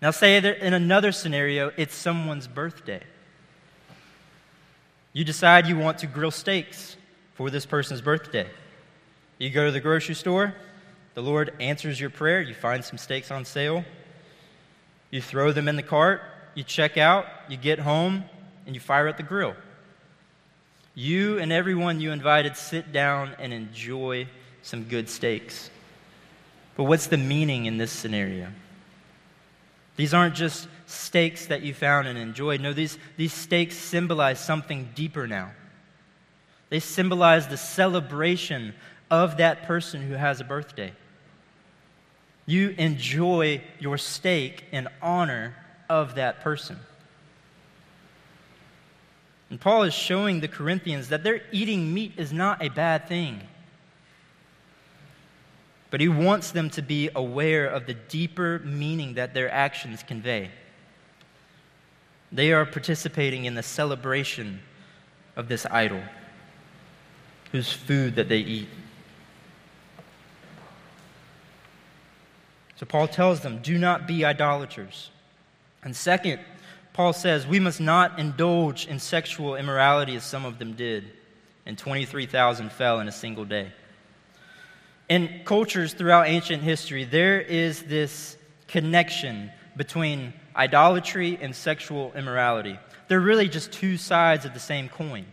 Now, 0.01 0.11
say 0.11 0.39
that 0.39 0.65
in 0.65 0.73
another 0.73 1.11
scenario, 1.11 1.71
it's 1.77 1.95
someone's 1.95 2.47
birthday. 2.47 3.03
You 5.13 5.23
decide 5.23 5.67
you 5.67 5.77
want 5.77 5.99
to 5.99 6.07
grill 6.07 6.31
steaks 6.31 6.95
for 7.35 7.49
this 7.49 7.65
person's 7.65 8.01
birthday. 8.01 8.47
You 9.37 9.49
go 9.49 9.65
to 9.65 9.71
the 9.71 9.79
grocery 9.79 10.15
store, 10.15 10.55
the 11.13 11.21
Lord 11.21 11.53
answers 11.59 11.99
your 11.99 12.09
prayer, 12.09 12.41
you 12.41 12.53
find 12.53 12.83
some 12.83 12.97
steaks 12.97 13.31
on 13.31 13.45
sale, 13.45 13.85
you 15.11 15.21
throw 15.21 15.51
them 15.51 15.67
in 15.67 15.75
the 15.75 15.83
cart, 15.83 16.21
you 16.55 16.63
check 16.63 16.97
out, 16.97 17.25
you 17.47 17.57
get 17.57 17.79
home, 17.79 18.23
and 18.65 18.75
you 18.75 18.79
fire 18.79 19.07
at 19.07 19.17
the 19.17 19.23
grill. 19.23 19.55
You 20.95 21.39
and 21.39 21.51
everyone 21.51 22.01
you 22.01 22.11
invited 22.11 22.57
sit 22.57 22.91
down 22.91 23.35
and 23.39 23.53
enjoy 23.53 24.27
some 24.61 24.83
good 24.83 25.09
steaks. 25.09 25.69
But 26.75 26.83
what's 26.83 27.07
the 27.07 27.17
meaning 27.17 27.65
in 27.65 27.77
this 27.77 27.91
scenario? 27.91 28.47
These 29.95 30.13
aren't 30.13 30.35
just 30.35 30.67
steaks 30.85 31.47
that 31.47 31.61
you 31.61 31.73
found 31.73 32.07
and 32.07 32.17
enjoyed. 32.17 32.61
No, 32.61 32.73
these, 32.73 32.97
these 33.17 33.33
steaks 33.33 33.75
symbolize 33.75 34.39
something 34.39 34.89
deeper 34.95 35.27
now. 35.27 35.51
They 36.69 36.79
symbolize 36.79 37.47
the 37.47 37.57
celebration 37.57 38.73
of 39.11 39.37
that 39.37 39.63
person 39.63 40.01
who 40.01 40.13
has 40.13 40.39
a 40.39 40.43
birthday. 40.43 40.93
You 42.49 42.73
enjoy 42.79 43.61
your 43.77 43.99
steak 43.99 44.63
in 44.71 44.87
honor 45.03 45.55
of 45.87 46.15
that 46.15 46.41
person. 46.41 46.79
And 49.51 49.61
Paul 49.61 49.83
is 49.83 49.93
showing 49.93 50.39
the 50.39 50.47
Corinthians 50.47 51.09
that 51.09 51.23
their 51.23 51.43
eating 51.51 51.93
meat 51.93 52.13
is 52.17 52.33
not 52.33 52.63
a 52.63 52.69
bad 52.69 53.07
thing. 53.07 53.41
But 55.91 56.01
he 56.01 56.07
wants 56.07 56.49
them 56.49 56.71
to 56.71 56.81
be 56.81 57.11
aware 57.13 57.67
of 57.67 57.85
the 57.85 57.93
deeper 57.93 58.57
meaning 58.65 59.13
that 59.13 59.35
their 59.35 59.51
actions 59.51 60.01
convey. 60.01 60.49
They 62.31 62.51
are 62.51 62.65
participating 62.65 63.45
in 63.45 63.53
the 63.53 63.61
celebration 63.61 64.59
of 65.35 65.49
this 65.49 65.67
idol, 65.67 66.01
whose 67.51 67.71
food 67.71 68.15
that 68.15 68.27
they 68.27 68.39
eat. 68.39 68.69
So 72.79 72.85
Paul 72.85 73.09
tells 73.09 73.41
them, 73.41 73.59
do 73.61 73.77
not 73.77 74.07
be 74.07 74.23
idolaters. 74.23 75.11
And 75.83 75.93
second, 75.93 76.39
Paul 76.93 77.11
says, 77.11 77.45
we 77.45 77.59
must 77.59 77.81
not 77.81 78.19
indulge 78.19 78.87
in 78.87 78.99
sexual 78.99 79.57
immorality 79.57 80.15
as 80.15 80.23
some 80.23 80.45
of 80.45 80.59
them 80.59 80.73
did, 80.73 81.11
and 81.65 81.77
23,000 81.77 82.71
fell 82.71 83.01
in 83.01 83.09
a 83.09 83.11
single 83.11 83.43
day. 83.43 83.73
In 85.09 85.41
cultures 85.43 85.93
throughout 85.93 86.27
ancient 86.27 86.63
history, 86.63 87.03
there 87.03 87.41
is 87.41 87.83
this 87.83 88.37
connection 88.69 89.51
between 89.75 90.31
idolatry 90.55 91.37
and 91.41 91.53
sexual 91.53 92.13
immorality. 92.15 92.79
They're 93.09 93.19
really 93.19 93.49
just 93.49 93.73
two 93.73 93.97
sides 93.97 94.45
of 94.45 94.53
the 94.53 94.59
same 94.61 94.87
coin. 94.87 95.25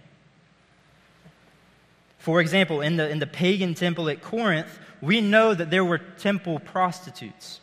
For 2.26 2.40
example, 2.40 2.80
in 2.80 2.96
the, 2.96 3.08
in 3.08 3.20
the 3.20 3.26
pagan 3.28 3.74
temple 3.74 4.08
at 4.08 4.20
Corinth, 4.20 4.80
we 5.00 5.20
know 5.20 5.54
that 5.54 5.70
there 5.70 5.84
were 5.84 5.98
temple 5.98 6.58
prostitutes. 6.58 7.60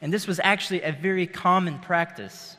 And 0.00 0.12
this 0.12 0.28
was 0.28 0.38
actually 0.44 0.82
a 0.82 0.92
very 0.92 1.26
common 1.26 1.80
practice. 1.80 2.56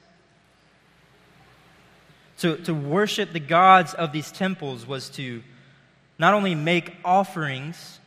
To, 2.40 2.58
to 2.58 2.74
worship 2.74 3.32
the 3.32 3.40
gods 3.40 3.94
of 3.94 4.12
these 4.12 4.34
temples 4.34 4.86
was 4.86 5.10
to 5.12 5.44
not 6.20 6.34
only 6.34 6.56
make 6.56 6.94
offerings 7.06 8.02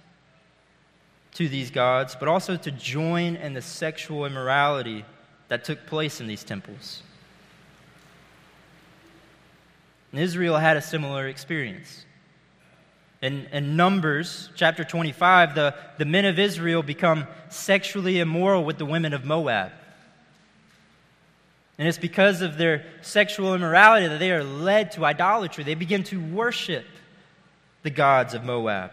to 1.36 1.48
these 1.48 1.70
gods, 1.70 2.16
but 2.20 2.28
also 2.28 2.58
to 2.58 2.70
join 2.70 3.36
in 3.36 3.54
the 3.54 3.62
sexual 3.62 4.26
immorality 4.26 5.06
that 5.48 5.64
took 5.64 5.86
place 5.86 6.20
in 6.20 6.26
these 6.26 6.44
temples. 6.44 7.02
And 10.12 10.20
Israel 10.20 10.58
had 10.58 10.76
a 10.76 10.82
similar 10.82 11.28
experience. 11.28 12.04
In, 13.20 13.46
in, 13.52 13.76
Numbers 13.76 14.48
chapter 14.54 14.84
25, 14.84 15.54
the, 15.54 15.74
the 15.98 16.04
men 16.04 16.24
of 16.24 16.38
Israel 16.38 16.82
become 16.84 17.26
sexually 17.48 18.20
immoral 18.20 18.64
with 18.64 18.78
the 18.78 18.86
women 18.86 19.12
of 19.12 19.24
Moab. 19.24 19.72
And 21.78 21.88
it's 21.88 21.98
because 21.98 22.42
of 22.42 22.58
their 22.58 22.84
sexual 23.02 23.54
immorality 23.54 24.06
that 24.06 24.18
they 24.18 24.32
are 24.32 24.44
led 24.44 24.92
to 24.92 25.04
idolatry. 25.04 25.64
They 25.64 25.74
begin 25.74 26.04
to 26.04 26.20
worship 26.20 26.84
the 27.82 27.90
gods 27.90 28.34
of 28.34 28.44
Moab. 28.44 28.92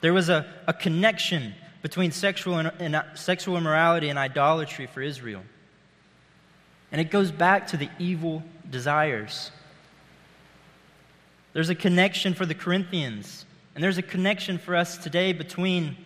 There 0.00 0.12
was 0.12 0.28
a, 0.28 0.46
a 0.66 0.72
connection 0.72 1.54
between 1.82 2.10
sexual, 2.10 2.58
and, 2.58 2.72
and, 2.78 2.96
uh, 2.96 3.14
sexual 3.14 3.56
immorality 3.56 4.08
and 4.08 4.18
idolatry 4.18 4.86
for 4.86 5.02
Israel. 5.02 5.42
And 6.92 7.00
it 7.00 7.10
goes 7.10 7.30
back 7.30 7.68
to 7.68 7.76
the 7.76 7.88
evil 7.98 8.42
desires. 8.70 9.50
There's 11.56 11.70
a 11.70 11.74
connection 11.74 12.34
for 12.34 12.44
the 12.44 12.54
Corinthians, 12.54 13.46
and 13.74 13.82
there's 13.82 13.96
a 13.96 14.02
connection 14.02 14.58
for 14.58 14.76
us 14.76 14.98
today 14.98 15.32
between 15.32 15.96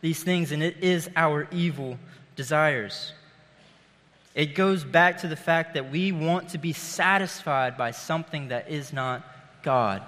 these 0.00 0.22
things, 0.22 0.52
and 0.52 0.62
it 0.62 0.78
is 0.82 1.10
our 1.16 1.46
evil 1.52 1.98
desires. 2.34 3.12
It 4.34 4.54
goes 4.54 4.82
back 4.82 5.18
to 5.18 5.28
the 5.28 5.36
fact 5.36 5.74
that 5.74 5.90
we 5.90 6.12
want 6.12 6.48
to 6.48 6.58
be 6.58 6.72
satisfied 6.72 7.76
by 7.76 7.90
something 7.90 8.48
that 8.48 8.70
is 8.70 8.90
not 8.90 9.22
God. 9.62 10.00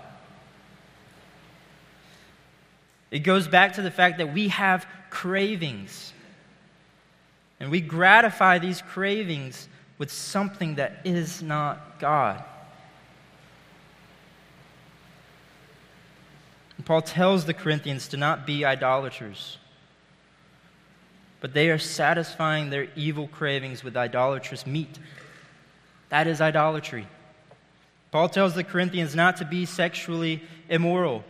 It 3.10 3.18
goes 3.18 3.46
back 3.46 3.74
to 3.74 3.82
the 3.82 3.90
fact 3.90 4.16
that 4.16 4.32
we 4.32 4.48
have 4.48 4.86
cravings. 5.10 6.14
And 7.60 7.70
we 7.70 7.82
gratify 7.82 8.58
these 8.58 8.80
cravings 8.80 9.68
with 9.98 10.10
something 10.10 10.76
that 10.76 11.02
is 11.04 11.42
not 11.42 12.00
God. 12.00 12.42
Paul 16.84 17.02
tells 17.02 17.46
the 17.46 17.54
Corinthians 17.54 18.08
to 18.08 18.16
not 18.16 18.46
be 18.46 18.64
idolaters, 18.64 19.58
but 21.40 21.52
they 21.52 21.70
are 21.70 21.78
satisfying 21.78 22.70
their 22.70 22.88
evil 22.94 23.28
cravings 23.28 23.82
with 23.82 23.96
idolatrous 23.96 24.66
meat. 24.66 24.98
That 26.10 26.26
is 26.26 26.40
idolatry. 26.40 27.06
Paul 28.12 28.28
tells 28.28 28.54
the 28.54 28.64
Corinthians 28.64 29.14
not 29.14 29.38
to 29.38 29.44
be 29.44 29.66
sexually 29.66 30.42
immoral, 30.68 31.24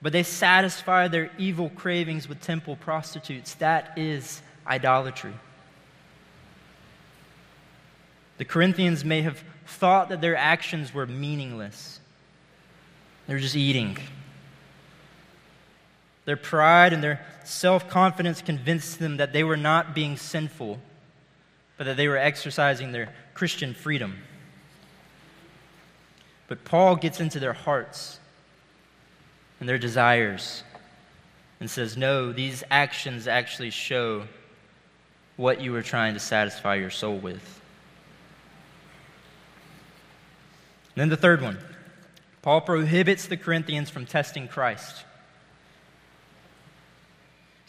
but 0.00 0.12
they 0.12 0.22
satisfy 0.22 1.08
their 1.08 1.30
evil 1.38 1.70
cravings 1.70 2.28
with 2.28 2.40
temple 2.40 2.76
prostitutes. 2.76 3.54
That 3.54 3.96
is 3.96 4.40
idolatry. 4.66 5.34
The 8.38 8.44
Corinthians 8.44 9.04
may 9.04 9.22
have 9.22 9.42
thought 9.66 10.10
that 10.10 10.20
their 10.20 10.36
actions 10.36 10.92
were 10.92 11.06
meaningless. 11.06 12.00
They're 13.26 13.38
just 13.38 13.56
eating. 13.56 13.96
Their 16.24 16.36
pride 16.36 16.92
and 16.92 17.02
their 17.02 17.24
self 17.44 17.88
confidence 17.88 18.40
convinced 18.40 18.98
them 18.98 19.18
that 19.18 19.32
they 19.32 19.44
were 19.44 19.56
not 19.56 19.94
being 19.94 20.16
sinful, 20.16 20.78
but 21.76 21.84
that 21.84 21.96
they 21.96 22.08
were 22.08 22.16
exercising 22.16 22.92
their 22.92 23.12
Christian 23.34 23.74
freedom. 23.74 24.18
But 26.48 26.64
Paul 26.64 26.96
gets 26.96 27.20
into 27.20 27.40
their 27.40 27.52
hearts 27.52 28.18
and 29.60 29.68
their 29.68 29.78
desires 29.78 30.62
and 31.60 31.70
says, 31.70 31.96
No, 31.96 32.32
these 32.32 32.64
actions 32.70 33.26
actually 33.26 33.70
show 33.70 34.24
what 35.36 35.60
you 35.60 35.72
were 35.72 35.82
trying 35.82 36.14
to 36.14 36.20
satisfy 36.20 36.76
your 36.76 36.90
soul 36.90 37.18
with. 37.18 37.60
And 40.94 41.02
then 41.02 41.08
the 41.08 41.16
third 41.16 41.42
one 41.42 41.58
Paul 42.40 42.60
prohibits 42.60 43.26
the 43.26 43.36
Corinthians 43.36 43.90
from 43.90 44.06
testing 44.06 44.48
Christ 44.48 45.04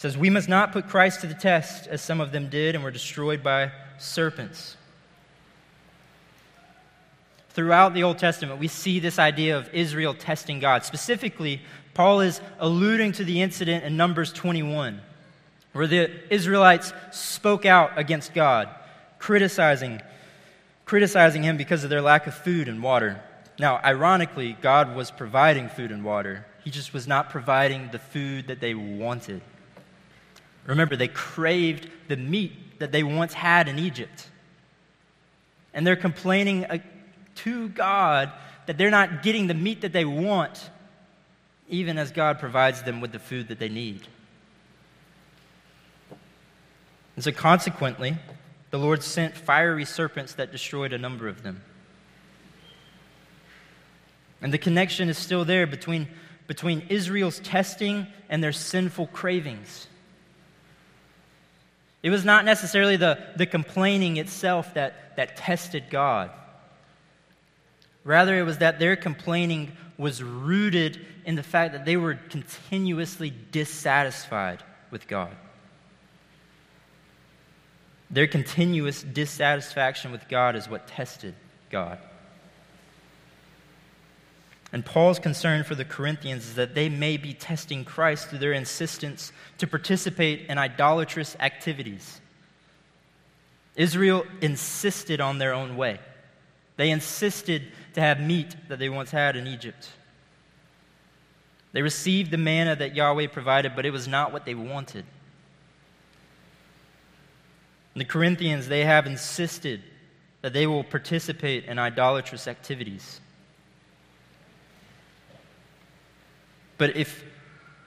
says, 0.05 0.17
We 0.19 0.29
must 0.29 0.47
not 0.47 0.71
put 0.71 0.87
Christ 0.87 1.21
to 1.21 1.27
the 1.27 1.33
test, 1.33 1.87
as 1.87 1.99
some 1.99 2.21
of 2.21 2.31
them 2.31 2.47
did 2.47 2.75
and 2.75 2.83
were 2.83 2.91
destroyed 2.91 3.41
by 3.41 3.71
serpents. 3.97 4.77
Throughout 7.49 7.95
the 7.95 8.03
Old 8.03 8.19
Testament, 8.19 8.59
we 8.59 8.67
see 8.67 8.99
this 8.99 9.17
idea 9.17 9.57
of 9.57 9.67
Israel 9.73 10.13
testing 10.13 10.59
God. 10.59 10.83
Specifically, 10.83 11.59
Paul 11.95 12.21
is 12.21 12.39
alluding 12.59 13.13
to 13.13 13.23
the 13.23 13.41
incident 13.41 13.83
in 13.83 13.97
Numbers 13.97 14.31
21, 14.31 15.01
where 15.73 15.87
the 15.87 16.11
Israelites 16.29 16.93
spoke 17.11 17.65
out 17.65 17.97
against 17.97 18.35
God, 18.35 18.69
criticizing, 19.17 20.01
criticizing 20.85 21.41
him 21.41 21.57
because 21.57 21.83
of 21.83 21.89
their 21.89 22.01
lack 22.01 22.27
of 22.27 22.35
food 22.35 22.67
and 22.67 22.83
water. 22.83 23.23
Now, 23.57 23.79
ironically, 23.83 24.55
God 24.61 24.95
was 24.95 25.09
providing 25.09 25.67
food 25.67 25.91
and 25.91 26.03
water. 26.03 26.45
He 26.63 26.69
just 26.69 26.93
was 26.93 27.07
not 27.07 27.31
providing 27.31 27.89
the 27.91 27.99
food 27.99 28.47
that 28.47 28.59
they 28.59 28.75
wanted. 28.75 29.41
Remember, 30.65 30.95
they 30.95 31.07
craved 31.07 31.89
the 32.07 32.17
meat 32.17 32.79
that 32.79 32.91
they 32.91 33.03
once 33.03 33.33
had 33.33 33.67
in 33.67 33.79
Egypt. 33.79 34.29
And 35.73 35.85
they're 35.85 35.95
complaining 35.95 36.65
uh, 36.65 36.79
to 37.35 37.69
God 37.69 38.31
that 38.65 38.77
they're 38.77 38.89
not 38.89 39.23
getting 39.23 39.47
the 39.47 39.53
meat 39.53 39.81
that 39.81 39.93
they 39.93 40.05
want, 40.05 40.69
even 41.69 41.97
as 41.97 42.11
God 42.11 42.39
provides 42.39 42.83
them 42.83 43.01
with 43.01 43.11
the 43.11 43.19
food 43.19 43.49
that 43.49 43.59
they 43.59 43.69
need. 43.69 44.07
And 47.15 47.23
so, 47.23 47.31
consequently, 47.31 48.17
the 48.71 48.79
Lord 48.79 49.03
sent 49.03 49.35
fiery 49.35 49.85
serpents 49.85 50.33
that 50.33 50.51
destroyed 50.51 50.93
a 50.93 50.97
number 50.97 51.27
of 51.27 51.43
them. 51.43 51.61
And 54.41 54.53
the 54.53 54.57
connection 54.57 55.09
is 55.09 55.17
still 55.17 55.45
there 55.45 55.65
between, 55.65 56.07
between 56.47 56.83
Israel's 56.89 57.39
testing 57.39 58.07
and 58.29 58.43
their 58.43 58.51
sinful 58.51 59.07
cravings. 59.07 59.87
It 62.05 62.11
was 62.11 62.23
not 62.23 62.45
necessarily 62.45 62.97
the, 62.97 63.17
the 63.35 63.47
complaining 63.47 64.17
itself 64.17 64.75
that, 64.75 65.15
that 65.15 65.37
tested 65.37 65.85
God. 65.89 66.29
Rather, 68.03 68.37
it 68.37 68.43
was 68.43 68.59
that 68.59 68.77
their 68.77 68.95
complaining 68.95 69.71
was 69.97 70.21
rooted 70.21 71.03
in 71.25 71.33
the 71.33 71.41
fact 71.41 71.73
that 71.73 71.83
they 71.83 71.97
were 71.97 72.13
continuously 72.13 73.33
dissatisfied 73.51 74.61
with 74.91 75.07
God. 75.07 75.35
Their 78.11 78.27
continuous 78.27 79.01
dissatisfaction 79.01 80.11
with 80.11 80.29
God 80.29 80.55
is 80.55 80.69
what 80.69 80.85
tested 80.85 81.33
God. 81.71 81.97
And 84.75 84.85
Paul's 84.85 85.19
concern 85.19 85.63
for 85.63 85.73
the 85.73 85.85
Corinthians 85.85 86.47
is 86.47 86.55
that 86.55 86.75
they 86.75 86.89
may 86.89 87.15
be 87.15 87.33
testing 87.33 87.85
Christ 87.85 88.27
through 88.27 88.39
their 88.39 88.51
insistence 88.51 89.31
to 89.59 89.67
participate 89.67 90.47
in 90.49 90.57
idolatrous 90.57 91.37
activities. 91.39 92.19
Israel 93.77 94.25
insisted 94.41 95.21
on 95.21 95.37
their 95.37 95.53
own 95.53 95.77
way. 95.77 95.99
They 96.75 96.91
insisted 96.91 97.61
to 97.93 98.01
have 98.01 98.19
meat 98.19 98.53
that 98.67 98.77
they 98.77 98.89
once 98.89 99.11
had 99.11 99.37
in 99.37 99.47
Egypt. 99.47 99.87
They 101.71 101.81
received 101.81 102.29
the 102.29 102.37
manna 102.37 102.75
that 102.75 102.97
Yahweh 102.97 103.27
provided, 103.27 103.77
but 103.77 103.85
it 103.85 103.91
was 103.91 104.09
not 104.09 104.33
what 104.33 104.43
they 104.43 104.55
wanted. 104.55 105.05
The 107.95 108.03
Corinthians, 108.03 108.67
they 108.67 108.83
have 108.83 109.07
insisted 109.07 109.81
that 110.41 110.51
they 110.51 110.67
will 110.67 110.83
participate 110.83 111.63
in 111.63 111.79
idolatrous 111.79 112.45
activities. 112.45 113.21
But 116.77 116.95
if 116.95 117.23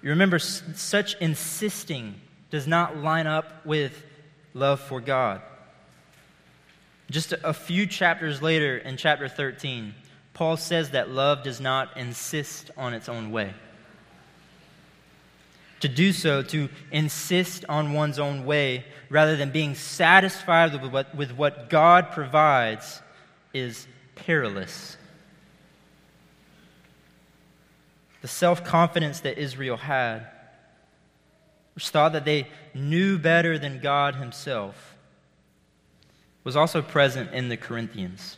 you 0.02 0.10
remember, 0.10 0.38
such 0.38 1.14
insisting 1.20 2.14
does 2.50 2.66
not 2.66 2.96
line 2.96 3.26
up 3.26 3.66
with 3.66 4.04
love 4.54 4.80
for 4.80 5.00
God. 5.00 5.42
Just 7.10 7.32
a 7.32 7.54
few 7.54 7.86
chapters 7.86 8.42
later, 8.42 8.76
in 8.76 8.96
chapter 8.96 9.28
13, 9.28 9.94
Paul 10.34 10.56
says 10.56 10.90
that 10.90 11.10
love 11.10 11.42
does 11.42 11.60
not 11.60 11.96
insist 11.96 12.70
on 12.76 12.92
its 12.92 13.08
own 13.08 13.30
way. 13.30 13.54
To 15.80 15.88
do 15.88 16.12
so, 16.12 16.42
to 16.42 16.68
insist 16.90 17.64
on 17.68 17.94
one's 17.94 18.18
own 18.18 18.44
way, 18.44 18.84
rather 19.08 19.36
than 19.36 19.50
being 19.50 19.74
satisfied 19.74 20.72
with 20.82 20.92
what, 20.92 21.14
with 21.14 21.32
what 21.32 21.70
God 21.70 22.10
provides, 22.10 23.00
is 23.54 23.86
perilous. 24.14 24.97
The 28.20 28.28
self 28.28 28.64
confidence 28.64 29.20
that 29.20 29.38
Israel 29.38 29.76
had, 29.76 30.26
which 31.74 31.88
thought 31.88 32.12
that 32.12 32.24
they 32.24 32.48
knew 32.74 33.18
better 33.18 33.58
than 33.58 33.80
God 33.80 34.16
Himself, 34.16 34.96
was 36.44 36.56
also 36.56 36.82
present 36.82 37.32
in 37.32 37.48
the 37.48 37.56
Corinthians. 37.56 38.36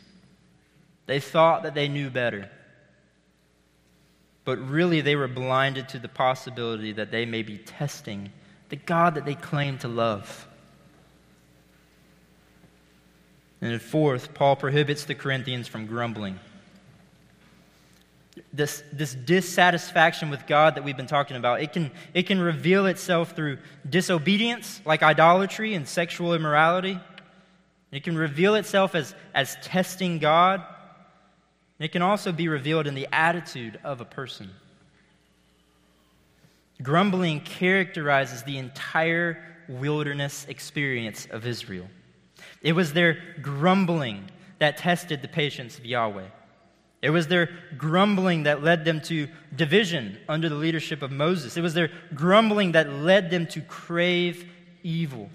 They 1.07 1.19
thought 1.19 1.63
that 1.63 1.73
they 1.73 1.87
knew 1.87 2.09
better. 2.09 2.49
But 4.43 4.57
really, 4.59 5.01
they 5.01 5.15
were 5.15 5.27
blinded 5.27 5.89
to 5.89 5.99
the 5.99 6.07
possibility 6.07 6.91
that 6.93 7.11
they 7.11 7.25
may 7.25 7.43
be 7.43 7.57
testing 7.57 8.31
the 8.69 8.75
God 8.77 9.15
that 9.15 9.25
they 9.25 9.35
claim 9.35 9.77
to 9.79 9.89
love. 9.89 10.47
And 13.59 13.79
fourth, 13.81 14.33
Paul 14.33 14.55
prohibits 14.55 15.03
the 15.03 15.13
Corinthians 15.13 15.67
from 15.67 15.85
grumbling. 15.85 16.39
This, 18.53 18.83
this 18.93 19.13
dissatisfaction 19.13 20.29
with 20.29 20.47
God 20.47 20.75
that 20.75 20.83
we've 20.83 20.95
been 20.95 21.07
talking 21.07 21.35
about, 21.35 21.61
it 21.61 21.73
can, 21.73 21.91
it 22.13 22.23
can 22.23 22.39
reveal 22.39 22.85
itself 22.85 23.35
through 23.35 23.57
disobedience, 23.89 24.81
like 24.85 25.03
idolatry 25.03 25.73
and 25.73 25.87
sexual 25.87 26.33
immorality. 26.33 26.97
It 27.91 28.03
can 28.03 28.17
reveal 28.17 28.55
itself 28.55 28.95
as, 28.95 29.13
as 29.33 29.57
testing 29.61 30.19
God. 30.19 30.63
It 31.77 31.91
can 31.91 32.01
also 32.01 32.31
be 32.31 32.47
revealed 32.47 32.87
in 32.87 32.95
the 32.95 33.07
attitude 33.11 33.79
of 33.83 33.99
a 33.99 34.05
person. 34.05 34.49
Grumbling 36.81 37.41
characterizes 37.41 38.43
the 38.43 38.57
entire 38.57 39.43
wilderness 39.67 40.45
experience 40.47 41.27
of 41.31 41.45
Israel. 41.45 41.87
It 42.61 42.73
was 42.73 42.93
their 42.93 43.17
grumbling 43.41 44.29
that 44.59 44.77
tested 44.77 45.21
the 45.21 45.27
patience 45.27 45.77
of 45.77 45.85
Yahweh. 45.85 46.27
It 47.01 47.09
was 47.09 47.27
their 47.27 47.49
grumbling 47.77 48.43
that 48.43 48.63
led 48.63 48.85
them 48.85 49.01
to 49.01 49.27
division 49.55 50.19
under 50.29 50.49
the 50.49 50.55
leadership 50.55 51.01
of 51.01 51.11
Moses. 51.11 51.57
It 51.57 51.61
was 51.61 51.73
their 51.73 51.89
grumbling 52.13 52.73
that 52.73 52.91
led 52.91 53.31
them 53.31 53.47
to 53.47 53.61
crave 53.61 54.45
evil. 54.83 55.29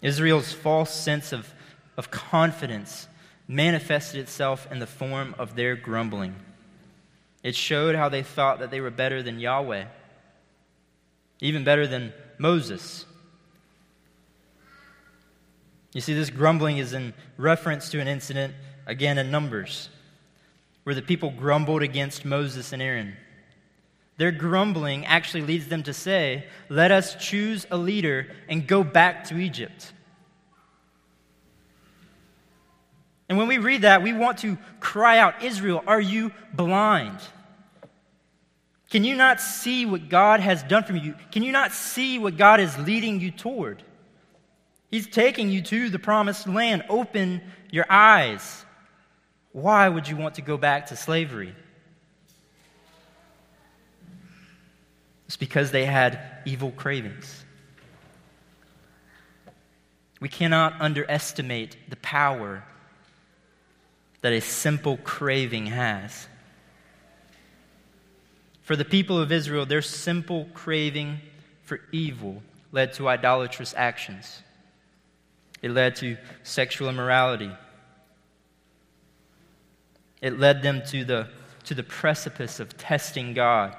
Israel's 0.00 0.52
false 0.52 0.94
sense 0.94 1.32
of, 1.32 1.52
of 1.96 2.10
confidence 2.10 3.08
manifested 3.46 4.20
itself 4.20 4.66
in 4.70 4.78
the 4.78 4.86
form 4.86 5.34
of 5.38 5.56
their 5.56 5.76
grumbling. 5.76 6.34
It 7.42 7.54
showed 7.54 7.94
how 7.94 8.08
they 8.08 8.22
thought 8.22 8.60
that 8.60 8.70
they 8.70 8.80
were 8.80 8.90
better 8.90 9.22
than 9.22 9.38
Yahweh, 9.38 9.84
even 11.40 11.64
better 11.64 11.86
than 11.86 12.12
Moses. 12.38 13.04
You 15.92 16.00
see, 16.00 16.14
this 16.14 16.30
grumbling 16.30 16.78
is 16.78 16.92
in 16.92 17.14
reference 17.36 17.90
to 17.90 18.00
an 18.00 18.08
incident, 18.08 18.54
again, 18.88 19.18
in 19.18 19.30
Numbers, 19.30 19.90
where 20.82 20.94
the 20.94 21.02
people 21.02 21.30
grumbled 21.30 21.82
against 21.82 22.24
Moses 22.24 22.72
and 22.72 22.82
Aaron. 22.82 23.14
Their 24.16 24.32
grumbling 24.32 25.06
actually 25.06 25.42
leads 25.42 25.68
them 25.68 25.84
to 25.84 25.92
say, 25.92 26.46
Let 26.68 26.90
us 26.90 27.14
choose 27.14 27.66
a 27.70 27.76
leader 27.76 28.26
and 28.48 28.66
go 28.66 28.82
back 28.82 29.24
to 29.28 29.38
Egypt. 29.38 29.92
And 33.28 33.36
when 33.36 33.46
we 33.46 33.58
read 33.58 33.82
that, 33.82 34.02
we 34.02 34.12
want 34.12 34.38
to 34.38 34.56
cry 34.80 35.18
out, 35.18 35.44
Israel, 35.44 35.84
are 35.86 36.00
you 36.00 36.32
blind? 36.54 37.20
Can 38.90 39.04
you 39.04 39.14
not 39.14 39.38
see 39.38 39.84
what 39.84 40.08
God 40.08 40.40
has 40.40 40.62
done 40.62 40.82
for 40.82 40.96
you? 40.96 41.14
Can 41.30 41.42
you 41.42 41.52
not 41.52 41.72
see 41.72 42.18
what 42.18 42.38
God 42.38 42.58
is 42.58 42.76
leading 42.78 43.20
you 43.20 43.30
toward? 43.30 43.82
He's 44.90 45.06
taking 45.06 45.50
you 45.50 45.60
to 45.60 45.90
the 45.90 45.98
promised 45.98 46.48
land. 46.48 46.84
Open 46.88 47.42
your 47.70 47.84
eyes. 47.90 48.64
Why 49.52 49.88
would 49.88 50.08
you 50.08 50.16
want 50.16 50.34
to 50.36 50.42
go 50.42 50.56
back 50.56 50.86
to 50.86 50.96
slavery? 50.96 51.54
It's 55.26 55.36
because 55.36 55.70
they 55.70 55.84
had 55.84 56.20
evil 56.44 56.70
cravings. 56.70 57.44
We 60.20 60.28
cannot 60.28 60.80
underestimate 60.80 61.76
the 61.88 61.96
power 61.96 62.64
that 64.20 64.32
a 64.32 64.40
simple 64.40 64.96
craving 64.98 65.66
has. 65.66 66.26
For 68.62 68.74
the 68.74 68.84
people 68.84 69.18
of 69.18 69.30
Israel, 69.30 69.64
their 69.64 69.82
simple 69.82 70.48
craving 70.54 71.20
for 71.62 71.80
evil 71.92 72.42
led 72.72 72.92
to 72.94 73.08
idolatrous 73.08 73.74
actions. 73.76 74.42
It 75.62 75.70
led 75.70 75.96
to 75.96 76.16
sexual 76.42 76.88
immorality. 76.88 77.50
It 80.20 80.38
led 80.38 80.62
them 80.62 80.82
to 80.88 81.04
the, 81.04 81.28
to 81.64 81.74
the 81.74 81.82
precipice 81.82 82.60
of 82.60 82.76
testing 82.76 83.34
God. 83.34 83.76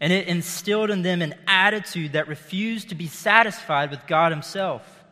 And 0.00 0.12
it 0.12 0.26
instilled 0.26 0.90
in 0.90 1.02
them 1.02 1.22
an 1.22 1.34
attitude 1.46 2.14
that 2.14 2.26
refused 2.26 2.88
to 2.88 2.94
be 2.94 3.06
satisfied 3.06 3.90
with 3.90 4.06
God 4.06 4.32
Himself. 4.32 5.04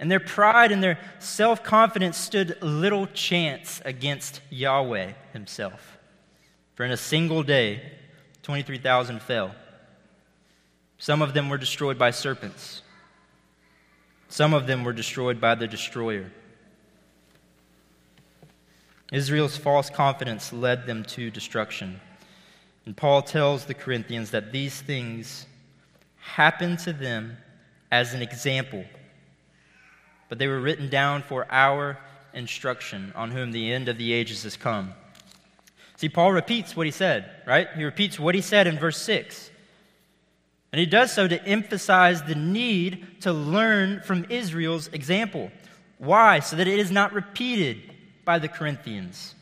And 0.00 0.10
their 0.10 0.18
pride 0.18 0.72
and 0.72 0.82
their 0.82 0.98
self 1.18 1.62
confidence 1.62 2.16
stood 2.16 2.60
little 2.62 3.06
chance 3.06 3.80
against 3.84 4.40
Yahweh 4.50 5.12
Himself. 5.32 5.98
For 6.74 6.84
in 6.84 6.90
a 6.90 6.96
single 6.96 7.42
day, 7.42 7.82
23,000 8.42 9.20
fell. 9.20 9.54
Some 10.98 11.22
of 11.22 11.34
them 11.34 11.48
were 11.48 11.58
destroyed 11.58 11.98
by 11.98 12.10
serpents, 12.10 12.82
some 14.28 14.54
of 14.54 14.66
them 14.66 14.84
were 14.84 14.92
destroyed 14.92 15.40
by 15.40 15.54
the 15.54 15.66
destroyer. 15.66 16.32
Israel's 19.12 19.56
false 19.56 19.90
confidence 19.90 20.52
led 20.52 20.86
them 20.86 21.04
to 21.04 21.30
destruction. 21.30 22.00
And 22.86 22.96
Paul 22.96 23.22
tells 23.22 23.64
the 23.64 23.74
Corinthians 23.74 24.30
that 24.30 24.52
these 24.52 24.80
things 24.80 25.46
happened 26.20 26.78
to 26.80 26.92
them 26.92 27.36
as 27.90 28.14
an 28.14 28.22
example, 28.22 28.84
but 30.28 30.38
they 30.38 30.46
were 30.46 30.60
written 30.60 30.88
down 30.88 31.22
for 31.22 31.46
our 31.50 31.98
instruction, 32.32 33.12
on 33.16 33.32
whom 33.32 33.50
the 33.50 33.72
end 33.72 33.88
of 33.88 33.98
the 33.98 34.12
ages 34.12 34.44
has 34.44 34.56
come. 34.56 34.94
See, 35.96 36.08
Paul 36.08 36.32
repeats 36.32 36.76
what 36.76 36.86
he 36.86 36.92
said, 36.92 37.28
right? 37.46 37.68
He 37.76 37.84
repeats 37.84 38.18
what 38.18 38.34
he 38.34 38.40
said 38.40 38.66
in 38.66 38.78
verse 38.78 38.96
6. 39.02 39.50
And 40.72 40.78
he 40.78 40.86
does 40.86 41.12
so 41.12 41.26
to 41.26 41.44
emphasize 41.44 42.22
the 42.22 42.36
need 42.36 43.20
to 43.22 43.32
learn 43.32 44.00
from 44.02 44.24
Israel's 44.30 44.86
example. 44.88 45.50
Why? 45.98 46.38
So 46.38 46.56
that 46.56 46.68
it 46.68 46.78
is 46.78 46.92
not 46.92 47.12
repeated 47.12 47.89
by 48.30 48.38
the 48.38 48.46
Corinthians. 48.46 49.34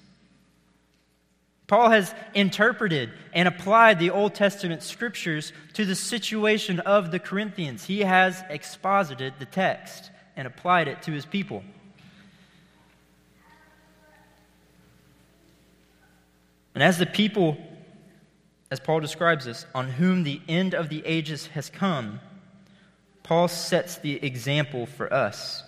Paul 1.67 1.91
has 1.91 2.15
interpreted 2.33 3.11
and 3.35 3.47
applied 3.47 3.99
the 3.99 4.09
Old 4.09 4.35
Testament 4.35 4.83
scriptures 4.83 5.53
to 5.75 5.85
the 5.85 5.95
situation 5.95 6.81
of 6.81 7.11
the 7.11 7.19
Corinthians. 7.19 7.85
He 7.85 8.01
has 8.01 8.43
exposited 8.49 9.35
the 9.39 9.45
text 9.45 10.11
and 10.37 10.47
applied 10.47 10.89
it 10.89 11.03
to 11.03 11.11
his 11.11 11.27
people. 11.27 11.63
And 16.73 16.83
as 16.83 16.97
the 16.97 17.05
people, 17.05 17.59
as 18.71 18.81
Paul 18.81 19.01
describes 19.01 19.47
us, 19.47 19.67
on 19.75 19.91
whom 19.91 20.23
the 20.23 20.41
end 20.49 20.75
of 20.75 20.89
the 20.89 21.05
ages 21.05 21.49
has 21.49 21.69
come, 21.69 22.21
Paul 23.23 23.49
sets 23.49 23.99
the 23.99 24.25
example 24.25 24.87
for 24.87 25.13
us. 25.13 25.63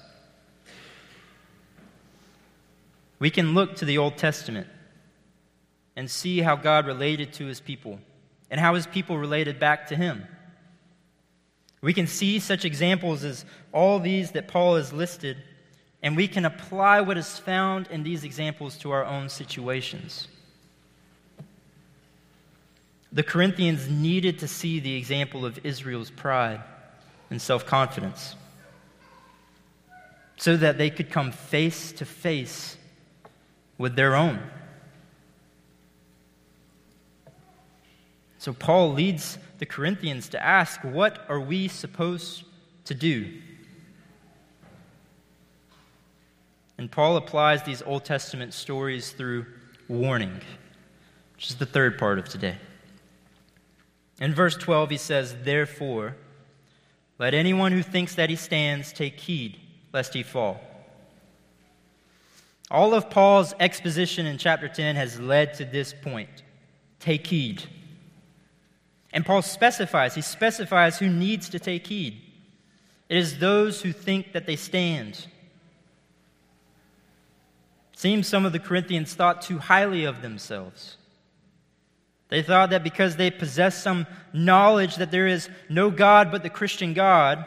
We 3.20 3.30
can 3.30 3.54
look 3.54 3.76
to 3.76 3.84
the 3.84 3.98
Old 3.98 4.16
Testament 4.16 4.66
and 5.94 6.10
see 6.10 6.40
how 6.40 6.56
God 6.56 6.86
related 6.86 7.34
to 7.34 7.46
his 7.46 7.60
people 7.60 8.00
and 8.50 8.58
how 8.58 8.74
his 8.74 8.86
people 8.86 9.16
related 9.18 9.60
back 9.60 9.88
to 9.88 9.96
him. 9.96 10.26
We 11.82 11.92
can 11.92 12.06
see 12.06 12.40
such 12.40 12.64
examples 12.64 13.22
as 13.22 13.44
all 13.72 14.00
these 14.00 14.32
that 14.32 14.48
Paul 14.48 14.76
has 14.76 14.92
listed, 14.92 15.36
and 16.02 16.16
we 16.16 16.28
can 16.28 16.44
apply 16.44 17.02
what 17.02 17.16
is 17.16 17.38
found 17.38 17.88
in 17.88 18.02
these 18.02 18.24
examples 18.24 18.76
to 18.78 18.90
our 18.90 19.04
own 19.04 19.28
situations. 19.28 20.26
The 23.12 23.22
Corinthians 23.22 23.88
needed 23.88 24.38
to 24.40 24.48
see 24.48 24.80
the 24.80 24.96
example 24.96 25.44
of 25.44 25.64
Israel's 25.64 26.10
pride 26.10 26.60
and 27.28 27.40
self 27.40 27.66
confidence 27.66 28.34
so 30.36 30.56
that 30.56 30.78
they 30.78 30.88
could 30.88 31.10
come 31.10 31.32
face 31.32 31.92
to 31.92 32.06
face 32.06 32.76
with 33.80 33.96
their 33.96 34.14
own. 34.14 34.38
So 38.36 38.52
Paul 38.52 38.92
leads 38.92 39.38
the 39.56 39.64
Corinthians 39.64 40.28
to 40.28 40.42
ask, 40.42 40.84
What 40.84 41.24
are 41.30 41.40
we 41.40 41.66
supposed 41.66 42.44
to 42.84 42.94
do? 42.94 43.32
And 46.76 46.90
Paul 46.90 47.16
applies 47.16 47.62
these 47.62 47.80
Old 47.80 48.04
Testament 48.04 48.52
stories 48.52 49.12
through 49.12 49.46
warning, 49.88 50.42
which 51.34 51.48
is 51.48 51.56
the 51.56 51.64
third 51.64 51.96
part 51.96 52.18
of 52.18 52.28
today. 52.28 52.58
In 54.20 54.34
verse 54.34 54.56
12, 54.56 54.90
he 54.90 54.96
says, 54.98 55.34
Therefore, 55.42 56.16
let 57.18 57.32
anyone 57.32 57.72
who 57.72 57.82
thinks 57.82 58.14
that 58.16 58.28
he 58.28 58.36
stands 58.36 58.92
take 58.92 59.18
heed 59.18 59.58
lest 59.90 60.12
he 60.12 60.22
fall. 60.22 60.60
All 62.70 62.94
of 62.94 63.10
Paul's 63.10 63.52
exposition 63.58 64.26
in 64.26 64.38
chapter 64.38 64.68
10 64.68 64.96
has 64.96 65.18
led 65.18 65.54
to 65.54 65.64
this 65.64 65.92
point 65.92 66.44
take 67.00 67.26
heed. 67.26 67.64
And 69.12 69.26
Paul 69.26 69.42
specifies, 69.42 70.14
he 70.14 70.20
specifies 70.20 70.98
who 70.98 71.08
needs 71.08 71.48
to 71.48 71.58
take 71.58 71.86
heed. 71.86 72.20
It 73.08 73.16
is 73.16 73.38
those 73.38 73.82
who 73.82 73.92
think 73.92 74.32
that 74.34 74.46
they 74.46 74.56
stand. 74.56 75.26
seems 77.96 78.28
some 78.28 78.46
of 78.46 78.52
the 78.52 78.58
Corinthians 78.58 79.14
thought 79.14 79.42
too 79.42 79.58
highly 79.58 80.04
of 80.04 80.22
themselves. 80.22 80.96
They 82.28 82.42
thought 82.42 82.70
that 82.70 82.84
because 82.84 83.16
they 83.16 83.30
possessed 83.30 83.82
some 83.82 84.06
knowledge 84.32 84.96
that 84.96 85.10
there 85.10 85.26
is 85.26 85.48
no 85.68 85.90
God 85.90 86.30
but 86.30 86.44
the 86.44 86.48
Christian 86.50 86.94
God, 86.94 87.44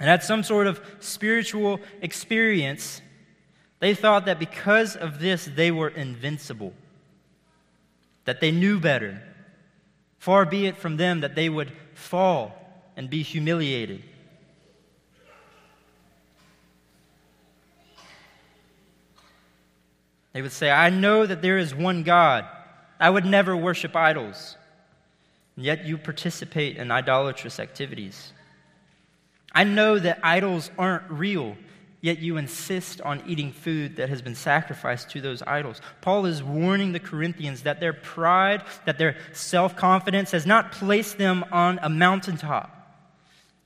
and 0.00 0.08
had 0.08 0.22
some 0.22 0.42
sort 0.42 0.66
of 0.66 0.80
spiritual 1.00 1.80
experience, 2.00 3.02
they 3.80 3.94
thought 3.94 4.26
that 4.26 4.38
because 4.38 4.96
of 4.96 5.20
this 5.20 5.44
they 5.44 5.70
were 5.70 5.88
invincible, 5.88 6.72
that 8.24 8.40
they 8.40 8.50
knew 8.50 8.80
better. 8.80 9.22
Far 10.18 10.44
be 10.44 10.66
it 10.66 10.76
from 10.76 10.96
them 10.96 11.20
that 11.20 11.34
they 11.34 11.48
would 11.48 11.72
fall 11.94 12.54
and 12.96 13.08
be 13.08 13.22
humiliated. 13.22 14.02
They 20.32 20.42
would 20.42 20.52
say, 20.52 20.70
I 20.70 20.90
know 20.90 21.26
that 21.26 21.42
there 21.42 21.58
is 21.58 21.74
one 21.74 22.02
God. 22.02 22.44
I 23.00 23.10
would 23.10 23.24
never 23.24 23.56
worship 23.56 23.96
idols. 23.96 24.56
And 25.56 25.64
yet 25.64 25.84
you 25.84 25.98
participate 25.98 26.76
in 26.76 26.90
idolatrous 26.90 27.58
activities. 27.58 28.32
I 29.52 29.64
know 29.64 29.98
that 29.98 30.20
idols 30.22 30.70
aren't 30.78 31.10
real, 31.10 31.56
yet 32.00 32.18
you 32.18 32.36
insist 32.36 33.00
on 33.00 33.22
eating 33.26 33.52
food 33.52 33.96
that 33.96 34.08
has 34.08 34.22
been 34.22 34.34
sacrificed 34.34 35.10
to 35.10 35.20
those 35.20 35.42
idols. 35.42 35.80
Paul 36.00 36.26
is 36.26 36.42
warning 36.42 36.92
the 36.92 37.00
Corinthians 37.00 37.62
that 37.62 37.80
their 37.80 37.92
pride, 37.92 38.62
that 38.86 38.98
their 38.98 39.16
self 39.32 39.76
confidence 39.76 40.30
has 40.30 40.46
not 40.46 40.72
placed 40.72 41.18
them 41.18 41.44
on 41.50 41.78
a 41.82 41.88
mountaintop, 41.88 42.74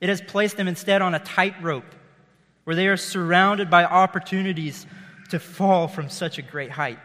it 0.01 0.09
has 0.09 0.21
placed 0.21 0.57
them 0.57 0.67
instead 0.67 1.01
on 1.01 1.13
a 1.13 1.19
tightrope 1.19 1.95
where 2.63 2.75
they 2.75 2.87
are 2.87 2.97
surrounded 2.97 3.69
by 3.69 3.83
opportunities 3.83 4.85
to 5.29 5.39
fall 5.39 5.87
from 5.87 6.09
such 6.09 6.37
a 6.37 6.41
great 6.41 6.71
height. 6.71 6.99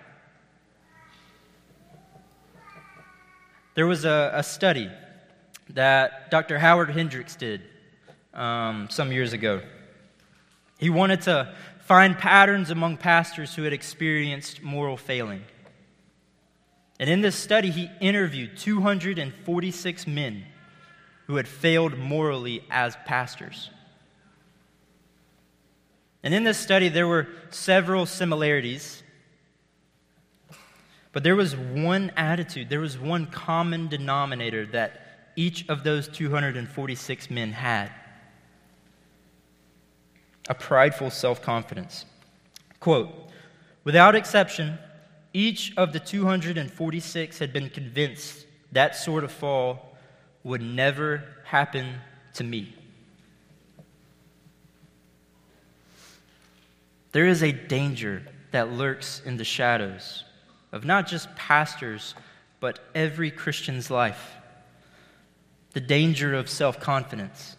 There 3.75 3.87
was 3.87 4.05
a, 4.05 4.33
a 4.35 4.43
study 4.43 4.91
that 5.71 6.31
Dr. 6.31 6.59
Howard 6.59 6.91
Hendricks 6.91 7.37
did 7.37 7.63
um, 8.35 8.89
some 8.91 9.13
years 9.13 9.33
ago. 9.33 9.61
He 10.79 10.89
wanted 10.89 11.21
to 11.23 11.55
find 11.81 12.17
patterns 12.17 12.71
among 12.71 12.97
pastors 12.97 13.55
who 13.55 13.65
had 13.65 13.73
experienced 13.73 14.63
moral 14.63 14.97
failing. 14.97 15.45
And 16.99 17.11
in 17.11 17.21
this 17.21 17.37
study, 17.37 17.71
he 17.71 17.91
interviewed 18.01 18.57
246 18.57 20.07
men 20.07 20.45
who 21.27 21.37
had 21.37 21.47
failed 21.47 21.99
morally 21.99 22.65
as 22.71 22.97
pastors. 23.05 23.71
And 26.23 26.33
in 26.33 26.45
this 26.45 26.59
study, 26.59 26.89
there 26.89 27.07
were 27.07 27.29
several 27.51 28.07
similarities 28.07 29.03
but 31.13 31.25
there 31.25 31.37
was 31.37 31.57
one 31.57 32.13
attitude, 32.17 32.69
there 32.69 32.81
was 32.81 32.99
one 32.99 33.27
common 33.27 33.89
denominator 33.89 34.67
that 34.67 35.33
each 35.37 35.69
of 35.69 35.83
those 35.83 36.07
246 36.09 37.31
men 37.31 37.53
had 37.53 37.91
a 40.49 40.55
prideful 40.55 41.11
self 41.11 41.43
confidence. 41.43 42.05
Quote 42.81 43.11
Without 43.85 44.15
exception, 44.15 44.79
each 45.33 45.73
of 45.77 45.93
the 45.93 46.01
246 46.01 47.39
had 47.39 47.53
been 47.53 47.71
convinced 47.71 48.47
that 48.73 48.97
sort 48.97 49.25
of 49.25 49.31
fall 49.31 49.97
would 50.43 50.63
never 50.63 51.25
happen 51.45 51.95
to 52.35 52.45
me. 52.45 52.75
There 57.13 57.27
is 57.27 57.43
a 57.43 57.53
danger 57.53 58.23
that 58.51 58.73
lurks 58.73 59.23
in 59.25 59.37
the 59.37 59.45
shadows 59.45 60.25
of 60.73 60.85
not 60.85 61.07
just 61.07 61.35
pastors, 61.37 62.15
but 62.61 62.79
every 62.95 63.31
Christian's 63.31 63.91
life. 63.91 64.35
The 65.73 65.81
danger 65.81 66.35
of 66.35 66.49
self 66.49 66.81
confidence. 66.81 67.57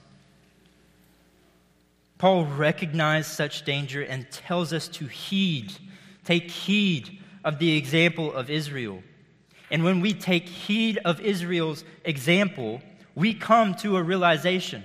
Paul 2.19 2.45
recognized 2.45 3.31
such 3.31 3.65
danger 3.65 4.03
and 4.03 4.29
tells 4.29 4.71
us 4.71 4.87
to 4.89 5.07
heed, 5.07 5.73
take 6.23 6.51
heed 6.51 7.17
of 7.43 7.57
the 7.57 7.75
example 7.75 8.31
of 8.31 8.51
Israel. 8.51 9.01
And 9.71 9.83
when 9.83 10.01
we 10.01 10.13
take 10.13 10.47
heed 10.47 10.99
of 11.03 11.19
Israel's 11.21 11.83
example, 12.05 12.81
we 13.15 13.33
come 13.33 13.73
to 13.75 13.97
a 13.97 14.03
realization. 14.03 14.83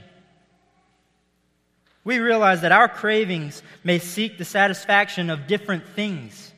We 2.05 2.19
realize 2.21 2.63
that 2.63 2.73
our 2.73 2.89
cravings 2.89 3.63
may 3.83 3.99
seek 3.99 4.39
the 4.39 4.45
satisfaction 4.47 5.29
of 5.29 5.47
different 5.47 5.87
things 5.89 6.55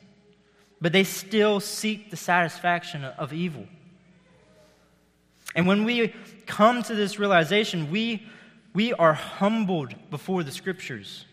but 0.79 0.93
they 0.93 1.03
still 1.03 1.59
seek 1.59 2.09
the 2.09 2.17
satisfaction 2.17 3.03
of 3.03 3.33
evil. 3.33 3.65
And 5.55 5.65
when 5.65 5.85
we 5.85 6.13
come 6.45 6.83
to 6.83 6.93
this 6.93 7.17
realization, 7.17 7.89
we, 7.89 8.27
we 8.73 8.93
are 8.93 9.13
humbled 9.13 9.93
before 10.09 10.43
the 10.43 10.51
scriptures. 10.51 11.25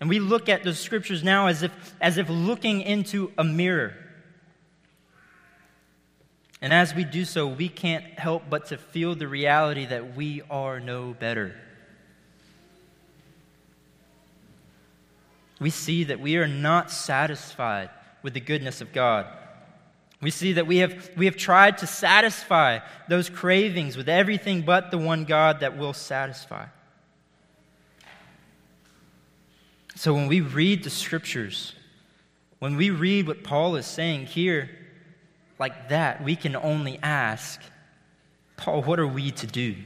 And 0.00 0.08
we 0.08 0.18
look 0.18 0.48
at 0.48 0.62
the 0.62 0.74
scriptures 0.74 1.22
now 1.22 1.46
as 1.46 1.62
if, 1.62 1.94
as 2.00 2.16
if 2.16 2.28
looking 2.28 2.80
into 2.80 3.32
a 3.36 3.44
mirror. 3.44 3.94
And 6.62 6.72
as 6.72 6.94
we 6.94 7.04
do 7.04 7.24
so, 7.24 7.46
we 7.46 7.68
can't 7.68 8.04
help 8.18 8.44
but 8.50 8.66
to 8.66 8.76
feel 8.76 9.14
the 9.14 9.28
reality 9.28 9.86
that 9.86 10.16
we 10.16 10.42
are 10.50 10.80
no 10.80 11.14
better. 11.18 11.54
We 15.58 15.70
see 15.70 16.04
that 16.04 16.20
we 16.20 16.36
are 16.36 16.48
not 16.48 16.90
satisfied 16.90 17.90
with 18.22 18.34
the 18.34 18.40
goodness 18.40 18.80
of 18.80 18.92
God. 18.92 19.26
We 20.20 20.30
see 20.30 20.54
that 20.54 20.66
we 20.66 20.78
have, 20.78 21.10
we 21.16 21.24
have 21.24 21.36
tried 21.36 21.78
to 21.78 21.86
satisfy 21.86 22.80
those 23.08 23.30
cravings 23.30 23.96
with 23.96 24.08
everything 24.08 24.62
but 24.62 24.90
the 24.90 24.98
one 24.98 25.24
God 25.24 25.60
that 25.60 25.78
will 25.78 25.94
satisfy. 25.94 26.66
So 29.94 30.14
when 30.14 30.28
we 30.28 30.40
read 30.40 30.84
the 30.84 30.90
scriptures, 30.90 31.74
when 32.58 32.76
we 32.76 32.90
read 32.90 33.26
what 33.26 33.44
Paul 33.44 33.76
is 33.76 33.86
saying 33.86 34.26
here, 34.26 34.70
like 35.58 35.88
that, 35.88 36.22
we 36.22 36.36
can 36.36 36.56
only 36.56 36.98
ask, 37.02 37.60
Paul, 38.56 38.82
what 38.82 38.98
are 38.98 39.06
we 39.06 39.30
to 39.32 39.46
do? 39.46 39.76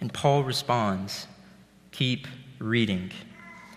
And 0.00 0.12
Paul 0.12 0.44
responds, 0.44 1.26
keep 1.92 2.26
reading. 2.58 3.10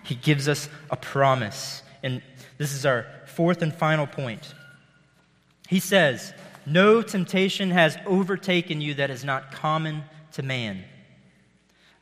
He 0.03 0.15
gives 0.15 0.47
us 0.47 0.69
a 0.89 0.95
promise. 0.95 1.83
And 2.01 2.21
this 2.57 2.73
is 2.73 2.85
our 2.85 3.05
fourth 3.25 3.61
and 3.61 3.73
final 3.73 4.07
point. 4.07 4.53
He 5.73 5.79
says, 5.79 6.35
No 6.67 7.01
temptation 7.01 7.71
has 7.71 7.97
overtaken 8.05 8.79
you 8.79 8.93
that 8.93 9.09
is 9.09 9.25
not 9.25 9.51
common 9.51 10.03
to 10.33 10.43
man. 10.43 10.83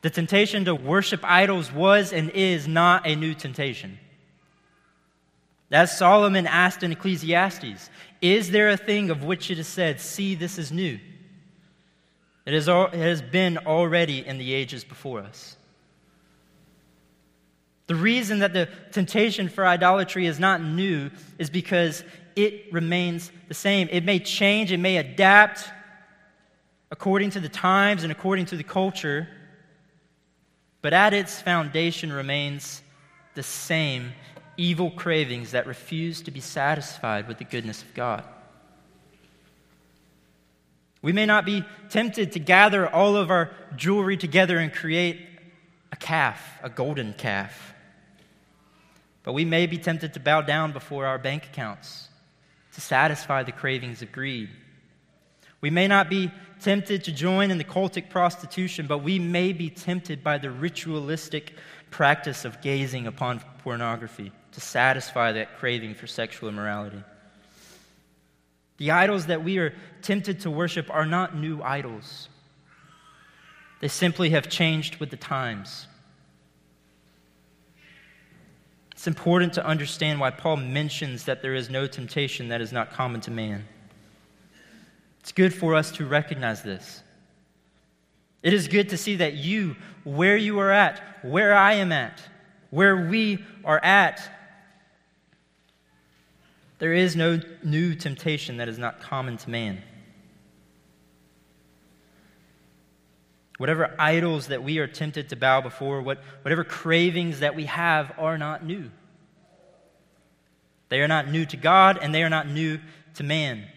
The 0.02 0.10
temptation 0.10 0.66
to 0.66 0.74
worship 0.74 1.20
idols 1.24 1.72
was 1.72 2.12
and 2.12 2.28
is 2.28 2.68
not 2.68 3.06
a 3.06 3.16
new 3.16 3.32
temptation. 3.32 3.98
As 5.70 5.96
Solomon 5.96 6.46
asked 6.46 6.82
in 6.82 6.92
Ecclesiastes, 6.92 7.88
is 8.20 8.50
there 8.50 8.68
a 8.68 8.76
thing 8.76 9.08
of 9.08 9.24
which 9.24 9.50
it 9.50 9.58
is 9.58 9.68
said, 9.68 10.02
See, 10.02 10.34
this 10.34 10.58
is 10.58 10.70
new? 10.70 10.98
It, 12.44 12.52
is 12.52 12.68
all, 12.68 12.88
it 12.88 12.96
has 12.96 13.22
been 13.22 13.56
already 13.56 14.18
in 14.18 14.36
the 14.36 14.52
ages 14.52 14.84
before 14.84 15.20
us. 15.20 15.56
The 17.86 17.94
reason 17.94 18.40
that 18.40 18.52
the 18.52 18.68
temptation 18.90 19.48
for 19.48 19.66
idolatry 19.66 20.26
is 20.26 20.38
not 20.38 20.62
new 20.62 21.10
is 21.38 21.50
because 21.50 22.04
it 22.36 22.72
remains 22.72 23.30
the 23.48 23.54
same. 23.54 23.88
It 23.90 24.04
may 24.04 24.18
change, 24.18 24.72
it 24.72 24.78
may 24.78 24.96
adapt 24.96 25.68
according 26.90 27.30
to 27.30 27.40
the 27.40 27.48
times 27.48 28.02
and 28.02 28.12
according 28.12 28.46
to 28.46 28.56
the 28.56 28.62
culture, 28.62 29.28
but 30.82 30.92
at 30.92 31.14
its 31.14 31.40
foundation 31.40 32.12
remains 32.12 32.82
the 33.34 33.42
same 33.42 34.12
evil 34.56 34.90
cravings 34.90 35.52
that 35.52 35.66
refuse 35.66 36.20
to 36.22 36.30
be 36.30 36.40
satisfied 36.40 37.26
with 37.26 37.38
the 37.38 37.44
goodness 37.44 37.82
of 37.82 37.94
God. 37.94 38.24
We 41.00 41.12
may 41.12 41.26
not 41.26 41.44
be 41.44 41.64
tempted 41.88 42.32
to 42.32 42.38
gather 42.38 42.88
all 42.88 43.16
of 43.16 43.30
our 43.30 43.50
jewelry 43.74 44.16
together 44.16 44.58
and 44.58 44.72
create 44.72 45.26
a 45.90 45.96
calf, 45.96 46.58
a 46.62 46.68
golden 46.68 47.14
calf. 47.14 47.74
But 49.22 49.32
we 49.32 49.44
may 49.44 49.66
be 49.66 49.78
tempted 49.78 50.14
to 50.14 50.20
bow 50.20 50.42
down 50.42 50.72
before 50.72 51.06
our 51.06 51.18
bank 51.18 51.46
accounts 51.46 52.08
to 52.74 52.80
satisfy 52.80 53.42
the 53.42 53.52
cravings 53.52 54.02
of 54.02 54.12
greed. 54.12 54.48
We 55.60 55.70
may 55.70 55.86
not 55.86 56.10
be 56.10 56.30
tempted 56.60 57.04
to 57.04 57.12
join 57.12 57.50
in 57.50 57.58
the 57.58 57.64
cultic 57.64 58.10
prostitution, 58.10 58.86
but 58.86 58.98
we 58.98 59.18
may 59.18 59.52
be 59.52 59.70
tempted 59.70 60.22
by 60.22 60.38
the 60.38 60.50
ritualistic 60.50 61.54
practice 61.90 62.44
of 62.44 62.60
gazing 62.60 63.06
upon 63.06 63.40
pornography 63.58 64.32
to 64.52 64.60
satisfy 64.60 65.32
that 65.32 65.58
craving 65.58 65.94
for 65.94 66.06
sexual 66.06 66.48
immorality. 66.48 67.02
The 68.78 68.90
idols 68.90 69.26
that 69.26 69.44
we 69.44 69.58
are 69.58 69.74
tempted 70.02 70.40
to 70.40 70.50
worship 70.50 70.90
are 70.90 71.06
not 71.06 71.36
new 71.36 71.62
idols, 71.62 72.28
they 73.80 73.88
simply 73.88 74.30
have 74.30 74.48
changed 74.48 74.96
with 74.96 75.10
the 75.10 75.16
times. 75.16 75.88
It's 79.02 79.08
important 79.08 79.54
to 79.54 79.66
understand 79.66 80.20
why 80.20 80.30
Paul 80.30 80.58
mentions 80.58 81.24
that 81.24 81.42
there 81.42 81.56
is 81.56 81.68
no 81.68 81.88
temptation 81.88 82.50
that 82.50 82.60
is 82.60 82.70
not 82.70 82.92
common 82.92 83.20
to 83.22 83.32
man. 83.32 83.64
It's 85.18 85.32
good 85.32 85.52
for 85.52 85.74
us 85.74 85.90
to 85.96 86.06
recognize 86.06 86.62
this. 86.62 87.02
It 88.44 88.54
is 88.54 88.68
good 88.68 88.90
to 88.90 88.96
see 88.96 89.16
that 89.16 89.34
you, 89.34 89.74
where 90.04 90.36
you 90.36 90.60
are 90.60 90.70
at, 90.70 91.02
where 91.22 91.52
I 91.52 91.72
am 91.72 91.90
at, 91.90 92.22
where 92.70 93.08
we 93.08 93.44
are 93.64 93.80
at, 93.84 94.22
there 96.78 96.92
is 96.92 97.16
no 97.16 97.40
new 97.64 97.96
temptation 97.96 98.58
that 98.58 98.68
is 98.68 98.78
not 98.78 99.00
common 99.00 99.36
to 99.38 99.50
man. 99.50 99.82
Whatever 103.62 103.94
idols 103.96 104.48
that 104.48 104.64
we 104.64 104.78
are 104.78 104.88
tempted 104.88 105.28
to 105.28 105.36
bow 105.36 105.60
before, 105.60 106.02
what, 106.02 106.18
whatever 106.42 106.64
cravings 106.64 107.38
that 107.38 107.54
we 107.54 107.66
have 107.66 108.12
are 108.18 108.36
not 108.36 108.66
new. 108.66 108.90
They 110.88 111.00
are 111.00 111.06
not 111.06 111.30
new 111.30 111.46
to 111.46 111.56
God 111.56 111.96
and 112.02 112.12
they 112.12 112.24
are 112.24 112.28
not 112.28 112.48
new 112.48 112.80
to 113.14 113.22
man. 113.22 113.68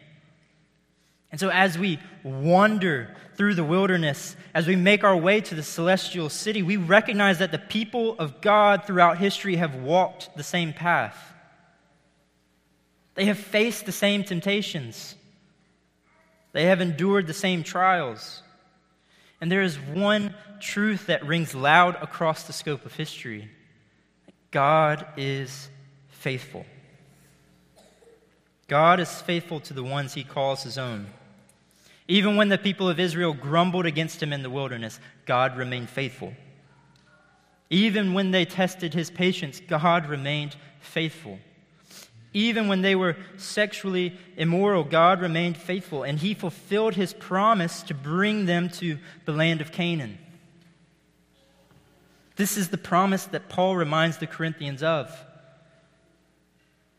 And 1.30 1.40
so, 1.40 1.50
as 1.50 1.78
we 1.78 2.00
wander 2.24 3.16
through 3.36 3.54
the 3.54 3.64
wilderness, 3.64 4.36
as 4.56 4.66
we 4.66 4.76
make 4.76 5.04
our 5.04 5.16
way 5.16 5.40
to 5.42 5.54
the 5.54 5.62
celestial 5.62 6.30
city, 6.32 6.64
we 6.64 6.78
recognize 6.78 7.38
that 7.38 7.52
the 7.52 7.60
people 7.60 8.16
of 8.18 8.42
God 8.42 8.86
throughout 8.88 9.20
history 9.20 9.58
have 9.58 9.76
walked 9.76 10.36
the 10.36 10.42
same 10.42 10.74
path. 10.74 11.16
They 13.14 13.26
have 13.26 13.38
faced 13.38 13.86
the 13.86 13.92
same 13.92 14.24
temptations, 14.24 15.14
they 16.54 16.64
have 16.66 16.82
endured 16.82 17.28
the 17.28 17.36
same 17.36 17.62
trials. 17.62 18.42
And 19.46 19.52
there 19.52 19.62
is 19.62 19.78
one 19.78 20.34
truth 20.60 21.06
that 21.06 21.24
rings 21.24 21.54
loud 21.54 22.02
across 22.02 22.46
the 22.48 22.52
scope 22.52 22.84
of 22.84 22.96
history 22.96 23.48
God 24.50 25.06
is 25.18 25.70
faithful. 26.10 26.66
God 28.68 29.00
is 29.00 29.22
faithful 29.22 29.60
to 29.60 29.74
the 29.76 29.84
ones 29.84 30.16
he 30.16 30.24
calls 30.24 30.64
his 30.64 30.80
own. 30.80 31.06
Even 32.08 32.38
when 32.38 32.50
the 32.50 32.58
people 32.58 32.90
of 32.90 33.00
Israel 33.00 33.36
grumbled 33.36 33.86
against 33.86 34.24
him 34.24 34.34
in 34.34 34.42
the 34.42 34.50
wilderness, 34.50 35.00
God 35.28 35.56
remained 35.56 35.92
faithful. 35.92 36.34
Even 37.70 38.14
when 38.14 38.32
they 38.32 38.46
tested 38.46 38.96
his 38.96 39.12
patience, 39.12 39.62
God 39.68 40.08
remained 40.08 40.56
faithful. 40.80 41.38
Even 42.36 42.68
when 42.68 42.82
they 42.82 42.96
were 42.96 43.16
sexually 43.38 44.14
immoral, 44.36 44.84
God 44.84 45.22
remained 45.22 45.56
faithful, 45.56 46.04
and 46.04 46.20
he 46.20 46.34
fulfilled 46.34 46.94
his 46.94 47.14
promise 47.14 47.82
to 47.84 47.94
bring 47.94 48.46
them 48.46 48.68
to 48.72 48.98
the 49.24 49.32
land 49.32 49.62
of 49.62 49.72
Canaan. 49.72 50.18
This 52.36 52.58
is 52.58 52.68
the 52.68 52.78
promise 52.78 53.24
that 53.28 53.48
Paul 53.48 53.78
reminds 53.78 54.18
the 54.18 54.28
Corinthians 54.28 54.84
of. 54.84 55.18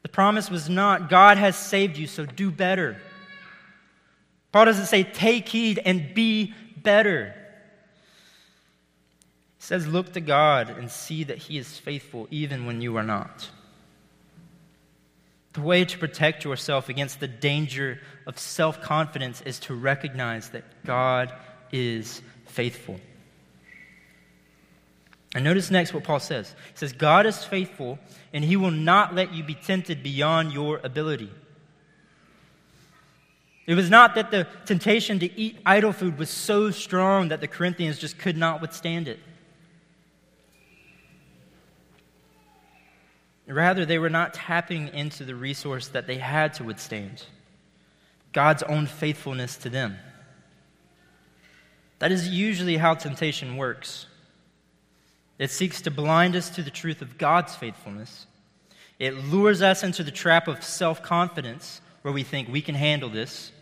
The 0.04 0.08
promise 0.08 0.50
was 0.50 0.70
not, 0.70 1.10
God 1.10 1.36
has 1.36 1.54
saved 1.54 1.98
you, 1.98 2.06
so 2.06 2.24
do 2.24 2.50
better. 2.50 2.96
Paul 4.52 4.64
doesn't 4.64 4.86
say, 4.86 5.02
take 5.02 5.50
heed 5.50 5.78
and 5.84 6.14
be 6.14 6.54
better. 6.78 7.34
He 9.58 9.64
says, 9.64 9.86
look 9.86 10.14
to 10.14 10.20
God 10.22 10.70
and 10.70 10.90
see 10.90 11.24
that 11.24 11.36
He 11.36 11.58
is 11.58 11.76
faithful 11.76 12.26
even 12.30 12.64
when 12.64 12.80
you 12.80 12.96
are 12.96 13.02
not. 13.02 13.50
The 15.56 15.62
way 15.62 15.86
to 15.86 15.98
protect 15.98 16.44
yourself 16.44 16.90
against 16.90 17.18
the 17.18 17.26
danger 17.26 17.98
of 18.26 18.38
self 18.38 18.82
confidence 18.82 19.40
is 19.40 19.58
to 19.60 19.74
recognize 19.74 20.50
that 20.50 20.64
God 20.84 21.32
is 21.72 22.20
faithful. 22.44 23.00
And 25.34 25.44
notice 25.44 25.70
next 25.70 25.94
what 25.94 26.04
Paul 26.04 26.20
says. 26.20 26.54
He 26.72 26.76
says, 26.76 26.92
God 26.92 27.24
is 27.24 27.42
faithful, 27.42 27.98
and 28.34 28.44
he 28.44 28.56
will 28.56 28.70
not 28.70 29.14
let 29.14 29.32
you 29.32 29.42
be 29.42 29.54
tempted 29.54 30.02
beyond 30.02 30.52
your 30.52 30.78
ability. 30.84 31.30
It 33.66 33.76
was 33.76 33.88
not 33.88 34.14
that 34.16 34.30
the 34.30 34.46
temptation 34.66 35.20
to 35.20 35.40
eat 35.40 35.58
idol 35.64 35.92
food 35.94 36.18
was 36.18 36.28
so 36.28 36.70
strong 36.70 37.28
that 37.28 37.40
the 37.40 37.48
Corinthians 37.48 37.98
just 37.98 38.18
could 38.18 38.36
not 38.36 38.60
withstand 38.60 39.08
it. 39.08 39.20
Rather, 43.46 43.86
they 43.86 43.98
were 43.98 44.10
not 44.10 44.34
tapping 44.34 44.88
into 44.88 45.24
the 45.24 45.34
resource 45.34 45.88
that 45.88 46.06
they 46.06 46.18
had 46.18 46.54
to 46.54 46.64
withstand 46.64 47.24
God's 48.32 48.62
own 48.64 48.86
faithfulness 48.86 49.56
to 49.58 49.70
them. 49.70 49.96
That 52.00 52.12
is 52.12 52.28
usually 52.28 52.76
how 52.76 52.94
temptation 52.94 53.56
works. 53.56 54.06
It 55.38 55.50
seeks 55.50 55.80
to 55.82 55.90
blind 55.90 56.34
us 56.34 56.50
to 56.50 56.62
the 56.62 56.70
truth 56.70 57.02
of 57.02 57.18
God's 57.18 57.54
faithfulness. 57.54 58.26
It 58.98 59.14
lures 59.14 59.62
us 59.62 59.82
into 59.82 60.02
the 60.02 60.10
trap 60.10 60.48
of 60.48 60.64
self 60.64 61.02
confidence, 61.02 61.80
where 62.02 62.12
we 62.12 62.22
think 62.22 62.48
we 62.48 62.62
can 62.62 62.74
handle 62.74 63.08
this. 63.08 63.52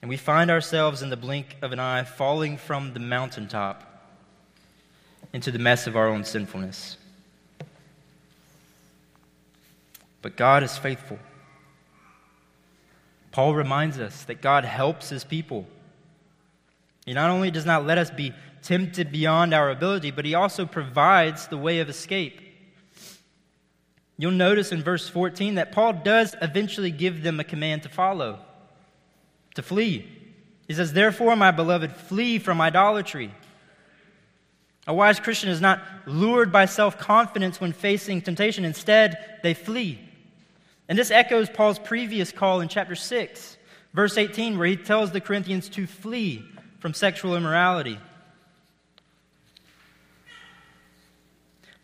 And 0.00 0.08
we 0.08 0.16
find 0.16 0.50
ourselves 0.50 1.02
in 1.02 1.10
the 1.10 1.16
blink 1.16 1.56
of 1.60 1.72
an 1.72 1.78
eye 1.78 2.04
falling 2.04 2.56
from 2.56 2.92
the 2.92 3.00
mountaintop 3.00 3.84
into 5.32 5.50
the 5.50 5.58
mess 5.58 5.86
of 5.86 5.96
our 5.96 6.08
own 6.08 6.24
sinfulness. 6.24 6.96
But 10.22 10.36
God 10.36 10.62
is 10.62 10.76
faithful. 10.76 11.18
Paul 13.30 13.54
reminds 13.54 13.98
us 13.98 14.24
that 14.24 14.40
God 14.42 14.64
helps 14.64 15.08
his 15.10 15.24
people. 15.24 15.66
He 17.06 17.12
not 17.12 17.30
only 17.30 17.50
does 17.50 17.66
not 17.66 17.86
let 17.86 17.98
us 17.98 18.10
be 18.10 18.32
tempted 18.62 19.12
beyond 19.12 19.54
our 19.54 19.70
ability, 19.70 20.10
but 20.10 20.24
he 20.24 20.34
also 20.34 20.66
provides 20.66 21.46
the 21.46 21.56
way 21.56 21.80
of 21.80 21.88
escape. 21.88 22.40
You'll 24.16 24.32
notice 24.32 24.72
in 24.72 24.82
verse 24.82 25.08
14 25.08 25.54
that 25.54 25.72
Paul 25.72 25.92
does 25.92 26.34
eventually 26.42 26.90
give 26.90 27.22
them 27.22 27.38
a 27.38 27.44
command 27.44 27.84
to 27.84 27.88
follow, 27.88 28.40
to 29.54 29.62
flee. 29.62 30.06
He 30.66 30.74
says, 30.74 30.92
Therefore, 30.92 31.36
my 31.36 31.52
beloved, 31.52 31.92
flee 31.92 32.38
from 32.38 32.60
idolatry. 32.60 33.32
A 34.88 34.94
wise 34.94 35.20
Christian 35.20 35.50
is 35.50 35.60
not 35.60 35.82
lured 36.06 36.50
by 36.50 36.64
self 36.64 36.98
confidence 36.98 37.60
when 37.60 37.72
facing 37.72 38.20
temptation. 38.20 38.64
Instead, 38.64 39.38
they 39.42 39.54
flee. 39.54 40.00
And 40.88 40.98
this 40.98 41.10
echoes 41.10 41.50
Paul's 41.50 41.78
previous 41.78 42.32
call 42.32 42.60
in 42.60 42.68
chapter 42.68 42.94
6, 42.94 43.56
verse 43.92 44.16
18, 44.16 44.58
where 44.58 44.66
he 44.66 44.76
tells 44.76 45.10
the 45.10 45.20
Corinthians 45.20 45.68
to 45.70 45.86
flee 45.86 46.44
from 46.78 46.94
sexual 46.94 47.36
immorality. 47.36 47.98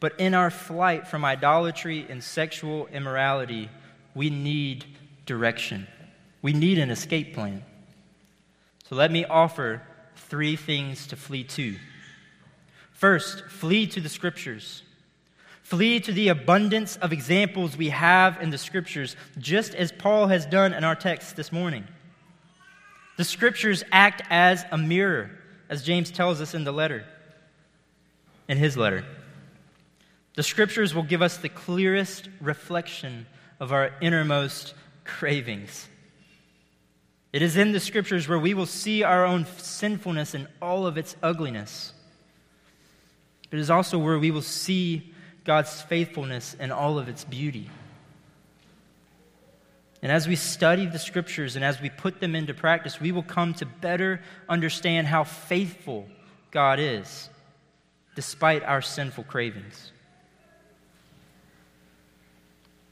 But 0.00 0.18
in 0.18 0.34
our 0.34 0.50
flight 0.50 1.06
from 1.06 1.24
idolatry 1.24 2.06
and 2.08 2.22
sexual 2.22 2.86
immorality, 2.88 3.70
we 4.14 4.30
need 4.30 4.84
direction. 5.26 5.86
We 6.42 6.52
need 6.52 6.78
an 6.78 6.90
escape 6.90 7.34
plan. 7.34 7.64
So 8.88 8.96
let 8.96 9.10
me 9.10 9.24
offer 9.24 9.82
three 10.16 10.56
things 10.56 11.06
to 11.08 11.16
flee 11.16 11.44
to. 11.44 11.76
First, 12.92 13.44
flee 13.48 13.86
to 13.88 14.00
the 14.00 14.08
Scriptures. 14.08 14.82
Flee 15.64 15.98
to 15.98 16.12
the 16.12 16.28
abundance 16.28 16.96
of 16.96 17.10
examples 17.10 17.74
we 17.74 17.88
have 17.88 18.40
in 18.42 18.50
the 18.50 18.58
Scriptures, 18.58 19.16
just 19.38 19.74
as 19.74 19.90
Paul 19.90 20.26
has 20.26 20.44
done 20.44 20.74
in 20.74 20.84
our 20.84 20.94
text 20.94 21.36
this 21.36 21.50
morning. 21.50 21.88
The 23.16 23.24
Scriptures 23.24 23.82
act 23.90 24.20
as 24.28 24.62
a 24.70 24.76
mirror, 24.76 25.30
as 25.70 25.82
James 25.82 26.10
tells 26.10 26.42
us 26.42 26.52
in 26.52 26.64
the 26.64 26.72
letter, 26.72 27.06
in 28.46 28.58
his 28.58 28.76
letter. 28.76 29.06
The 30.34 30.42
Scriptures 30.42 30.94
will 30.94 31.02
give 31.02 31.22
us 31.22 31.38
the 31.38 31.48
clearest 31.48 32.28
reflection 32.42 33.26
of 33.58 33.72
our 33.72 33.90
innermost 34.02 34.74
cravings. 35.04 35.88
It 37.32 37.40
is 37.40 37.56
in 37.56 37.72
the 37.72 37.80
Scriptures 37.80 38.28
where 38.28 38.38
we 38.38 38.52
will 38.52 38.66
see 38.66 39.02
our 39.02 39.24
own 39.24 39.46
sinfulness 39.56 40.34
in 40.34 40.46
all 40.60 40.86
of 40.86 40.98
its 40.98 41.16
ugliness. 41.22 41.94
It 43.50 43.58
is 43.58 43.70
also 43.70 43.98
where 43.98 44.18
we 44.18 44.30
will 44.30 44.42
see 44.42 45.13
God's 45.44 45.82
faithfulness 45.82 46.54
in 46.58 46.72
all 46.72 46.98
of 46.98 47.08
its 47.08 47.24
beauty. 47.24 47.70
And 50.02 50.12
as 50.12 50.28
we 50.28 50.36
study 50.36 50.86
the 50.86 50.98
Scriptures 50.98 51.56
and 51.56 51.64
as 51.64 51.80
we 51.80 51.88
put 51.88 52.20
them 52.20 52.34
into 52.34 52.52
practice, 52.52 53.00
we 53.00 53.12
will 53.12 53.22
come 53.22 53.54
to 53.54 53.66
better 53.66 54.20
understand 54.48 55.06
how 55.06 55.24
faithful 55.24 56.06
God 56.50 56.78
is, 56.78 57.28
despite 58.14 58.62
our 58.62 58.82
sinful 58.82 59.24
cravings. 59.24 59.92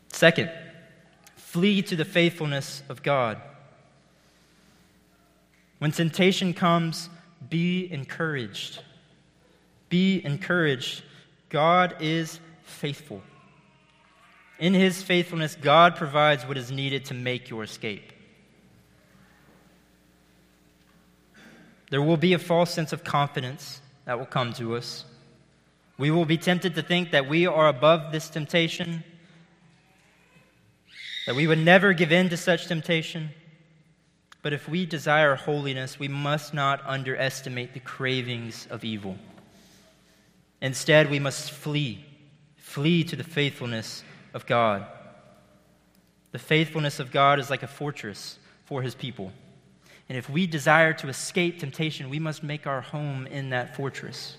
Second, 0.08 0.50
flee 1.36 1.82
to 1.82 1.96
the 1.96 2.04
faithfulness 2.04 2.82
of 2.88 3.02
God. 3.02 3.40
When 5.80 5.92
temptation 5.92 6.54
comes, 6.54 7.10
be 7.50 7.92
encouraged. 7.92 8.80
Be 9.88 10.24
encouraged. 10.24 11.02
God 11.52 11.96
is 12.00 12.40
faithful. 12.62 13.20
In 14.58 14.72
his 14.72 15.02
faithfulness, 15.02 15.54
God 15.54 15.96
provides 15.96 16.46
what 16.46 16.56
is 16.56 16.72
needed 16.72 17.04
to 17.06 17.14
make 17.14 17.50
your 17.50 17.62
escape. 17.62 18.10
There 21.90 22.00
will 22.00 22.16
be 22.16 22.32
a 22.32 22.38
false 22.38 22.72
sense 22.72 22.94
of 22.94 23.04
confidence 23.04 23.82
that 24.06 24.18
will 24.18 24.26
come 24.26 24.54
to 24.54 24.76
us. 24.76 25.04
We 25.98 26.10
will 26.10 26.24
be 26.24 26.38
tempted 26.38 26.74
to 26.76 26.82
think 26.82 27.10
that 27.10 27.28
we 27.28 27.46
are 27.46 27.68
above 27.68 28.12
this 28.12 28.30
temptation, 28.30 29.04
that 31.26 31.36
we 31.36 31.46
would 31.46 31.58
never 31.58 31.92
give 31.92 32.12
in 32.12 32.30
to 32.30 32.38
such 32.38 32.66
temptation. 32.66 33.28
But 34.40 34.54
if 34.54 34.70
we 34.70 34.86
desire 34.86 35.34
holiness, 35.34 35.98
we 35.98 36.08
must 36.08 36.54
not 36.54 36.80
underestimate 36.86 37.74
the 37.74 37.80
cravings 37.80 38.66
of 38.70 38.84
evil. 38.84 39.18
Instead, 40.62 41.10
we 41.10 41.18
must 41.18 41.50
flee, 41.50 42.02
flee 42.56 43.02
to 43.02 43.16
the 43.16 43.24
faithfulness 43.24 44.04
of 44.32 44.46
God. 44.46 44.86
The 46.30 46.38
faithfulness 46.38 47.00
of 47.00 47.10
God 47.10 47.40
is 47.40 47.50
like 47.50 47.64
a 47.64 47.66
fortress 47.66 48.38
for 48.64 48.80
his 48.80 48.94
people. 48.94 49.32
And 50.08 50.16
if 50.16 50.30
we 50.30 50.46
desire 50.46 50.92
to 50.94 51.08
escape 51.08 51.58
temptation, 51.58 52.08
we 52.08 52.20
must 52.20 52.44
make 52.44 52.66
our 52.66 52.80
home 52.80 53.26
in 53.26 53.50
that 53.50 53.74
fortress. 53.74 54.36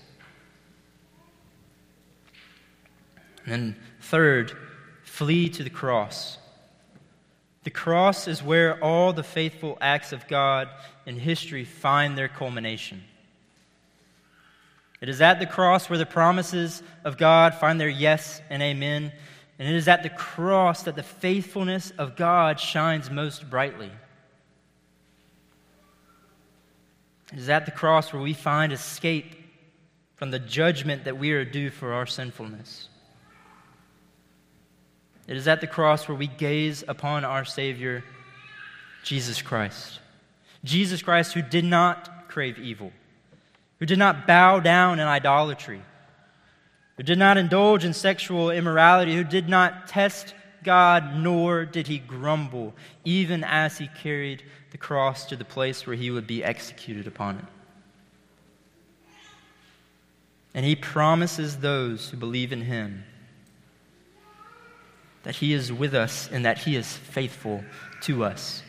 And 3.46 3.76
third, 4.00 4.56
flee 5.02 5.50
to 5.50 5.62
the 5.62 5.70
cross. 5.70 6.38
The 7.64 7.70
cross 7.70 8.28
is 8.28 8.42
where 8.42 8.82
all 8.82 9.12
the 9.12 9.22
faithful 9.22 9.76
acts 9.78 10.12
of 10.12 10.26
God 10.26 10.68
in 11.04 11.18
history 11.18 11.64
find 11.64 12.16
their 12.16 12.28
culmination. 12.28 13.02
It 15.04 15.10
is 15.10 15.20
at 15.20 15.38
the 15.38 15.44
cross 15.44 15.90
where 15.90 15.98
the 15.98 16.06
promises 16.06 16.82
of 17.04 17.18
God 17.18 17.52
find 17.52 17.78
their 17.78 17.90
yes 17.90 18.40
and 18.48 18.62
amen. 18.62 19.12
And 19.58 19.68
it 19.68 19.74
is 19.74 19.86
at 19.86 20.02
the 20.02 20.08
cross 20.08 20.84
that 20.84 20.96
the 20.96 21.02
faithfulness 21.02 21.92
of 21.98 22.16
God 22.16 22.58
shines 22.58 23.10
most 23.10 23.50
brightly. 23.50 23.90
It 27.34 27.38
is 27.38 27.50
at 27.50 27.66
the 27.66 27.70
cross 27.70 28.14
where 28.14 28.22
we 28.22 28.32
find 28.32 28.72
escape 28.72 29.36
from 30.14 30.30
the 30.30 30.38
judgment 30.38 31.04
that 31.04 31.18
we 31.18 31.32
are 31.32 31.44
due 31.44 31.68
for 31.68 31.92
our 31.92 32.06
sinfulness. 32.06 32.88
It 35.28 35.36
is 35.36 35.46
at 35.46 35.60
the 35.60 35.66
cross 35.66 36.08
where 36.08 36.16
we 36.16 36.28
gaze 36.28 36.82
upon 36.88 37.26
our 37.26 37.44
Savior, 37.44 38.02
Jesus 39.02 39.42
Christ. 39.42 40.00
Jesus 40.64 41.02
Christ, 41.02 41.34
who 41.34 41.42
did 41.42 41.66
not 41.66 42.26
crave 42.28 42.58
evil, 42.58 42.90
who 43.78 43.86
did 43.86 43.98
not 43.98 44.26
bow 44.26 44.60
down 44.60 45.00
in 45.00 45.06
idolatry, 45.06 45.82
who 46.96 47.02
did 47.02 47.18
not 47.18 47.36
indulge 47.36 47.84
in 47.84 47.92
sexual 47.92 48.50
immorality, 48.50 49.14
who 49.14 49.24
did 49.24 49.48
not 49.48 49.88
test 49.88 50.34
God, 50.62 51.16
nor 51.16 51.64
did 51.64 51.86
he 51.86 51.98
grumble, 51.98 52.74
even 53.04 53.44
as 53.44 53.78
he 53.78 53.88
carried 53.88 54.42
the 54.70 54.78
cross 54.78 55.26
to 55.26 55.36
the 55.36 55.44
place 55.44 55.86
where 55.86 55.96
he 55.96 56.10
would 56.10 56.26
be 56.26 56.42
executed 56.42 57.06
upon 57.06 57.38
it. 57.38 57.44
And 60.54 60.64
he 60.64 60.76
promises 60.76 61.58
those 61.58 62.10
who 62.10 62.16
believe 62.16 62.52
in 62.52 62.62
him 62.62 63.04
that 65.24 65.36
He 65.36 65.52
is 65.52 65.72
with 65.72 65.94
us 65.94 66.28
and 66.30 66.44
that 66.44 66.58
He 66.58 66.76
is 66.76 66.96
faithful 66.96 67.64
to 68.02 68.24
us. 68.24 68.62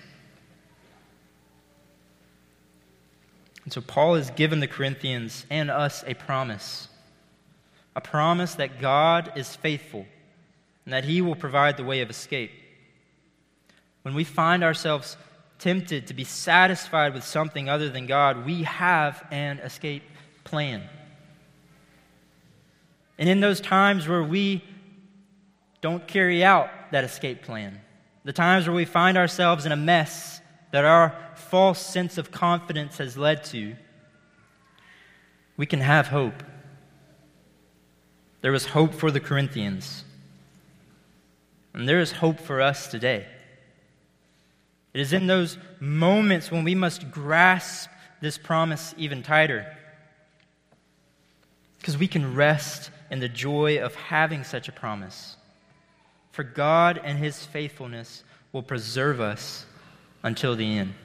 And 3.66 3.74
so 3.74 3.82
Paul 3.82 4.16
has 4.16 4.30
given 4.32 4.62
the 4.62 4.68
Corinthians 4.68 5.46
and 5.50 5.70
us 5.70 6.04
a 6.08 6.14
promise 6.14 6.88
a 7.96 8.02
promise 8.02 8.56
that 8.56 8.82
God 8.82 9.32
is 9.36 9.56
faithful 9.56 10.06
and 10.84 10.94
that 10.94 11.06
He 11.06 11.22
will 11.22 11.36
provide 11.36 11.78
the 11.78 11.84
way 11.84 12.02
of 12.02 12.10
escape. 12.10 12.52
When 14.02 14.14
we 14.14 14.24
find 14.24 14.64
ourselves 14.64 15.18
tempted 15.58 16.08
to 16.08 16.14
be 16.14 16.26
satisfied 16.26 17.14
with 17.14 17.24
something 17.24 17.70
other 17.70 17.90
than 17.90 18.06
God, 18.06 18.46
we 18.46 18.64
have 18.64 19.26
an 19.32 19.60
escape 19.60 20.04
plan. 20.44 20.84
And 23.18 23.30
in 23.30 23.40
those 23.40 23.62
times 23.62 24.08
where 24.08 24.24
we 24.24 24.62
don't 25.80 26.06
carry 26.06 26.44
out 26.44 26.70
that 26.92 27.04
escape 27.04 27.44
plan. 27.44 27.80
The 28.26 28.34
times 28.34 28.68
where 28.68 28.76
we 28.76 28.86
find 28.86 29.18
ourselves 29.18 29.66
in 29.66 29.72
a 29.72 29.78
mess 29.78 30.42
that 30.72 30.84
our 30.84 31.16
false 31.56 31.80
sense 31.80 32.18
of 32.18 32.32
confidence 32.32 32.98
has 32.98 33.16
led 33.16 33.42
to, 33.42 33.78
we 35.56 35.66
can 35.66 35.80
have 35.80 36.08
hope. 36.08 36.44
There 38.42 38.52
was 38.52 38.66
hope 38.66 38.94
for 38.94 39.10
the 39.10 39.22
Corinthians, 39.22 40.04
and 41.74 41.88
there 41.88 42.02
is 42.02 42.12
hope 42.12 42.42
for 42.42 42.60
us 42.60 42.88
today. 42.88 43.26
It 44.94 45.00
is 45.00 45.14
in 45.14 45.28
those 45.28 45.58
moments 45.80 46.52
when 46.52 46.66
we 46.66 46.76
must 46.76 47.10
grasp 47.10 47.90
this 48.20 48.38
promise 48.38 48.94
even 48.98 49.24
tighter. 49.24 49.78
Because 51.78 51.98
we 51.98 52.10
can 52.10 52.36
rest 52.36 52.92
in 53.10 53.22
the 53.22 53.30
joy 53.30 53.80
of 53.80 53.96
having 53.96 54.44
such 54.44 54.68
a 54.68 54.74
promise. 54.74 55.38
For 56.34 56.44
God 56.44 57.00
and 57.02 57.18
his 57.18 57.46
faithfulness 57.46 58.26
will 58.52 58.62
preserve 58.62 59.22
us 59.22 59.66
until 60.22 60.58
the 60.58 60.80
end. 60.80 60.96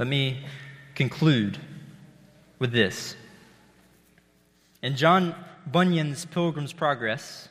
Let 0.00 0.08
me 0.08 0.38
conclude 0.94 1.58
with 2.58 2.72
this. 2.72 3.14
In 4.80 4.96
John 4.96 5.34
Bunyan's 5.70 6.24
Pilgrim's 6.24 6.72
Progress, 6.72 7.50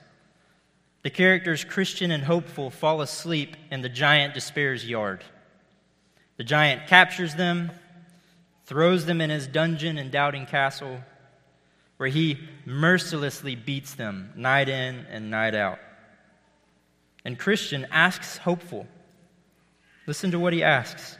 the 1.03 1.11
characters 1.11 1.63
Christian 1.63 2.09
and 2.09 2.23
hopeful 2.23 2.71
fall 2.71 3.01
asleep 3.01 3.55
in 3.69 3.83
the 3.83 3.87
giant 3.87 4.33
despair's 4.33 4.83
yard. 4.83 5.23
The 6.37 6.43
giant 6.43 6.87
captures 6.87 7.35
them, 7.35 7.69
throws 8.65 9.05
them 9.05 9.21
in 9.21 9.29
his 9.29 9.45
dungeon 9.45 9.99
in 9.99 10.09
Doubting 10.09 10.47
Castle, 10.47 11.01
where 11.97 12.09
he 12.09 12.39
mercilessly 12.65 13.53
beats 13.53 13.93
them 13.93 14.33
night 14.35 14.69
in 14.69 15.05
and 15.11 15.29
night 15.29 15.53
out. 15.53 15.77
And 17.23 17.37
Christian 17.37 17.85
asks 17.91 18.37
hopeful. 18.37 18.87
Listen 20.07 20.31
to 20.31 20.39
what 20.39 20.53
he 20.53 20.63
asks 20.63 21.18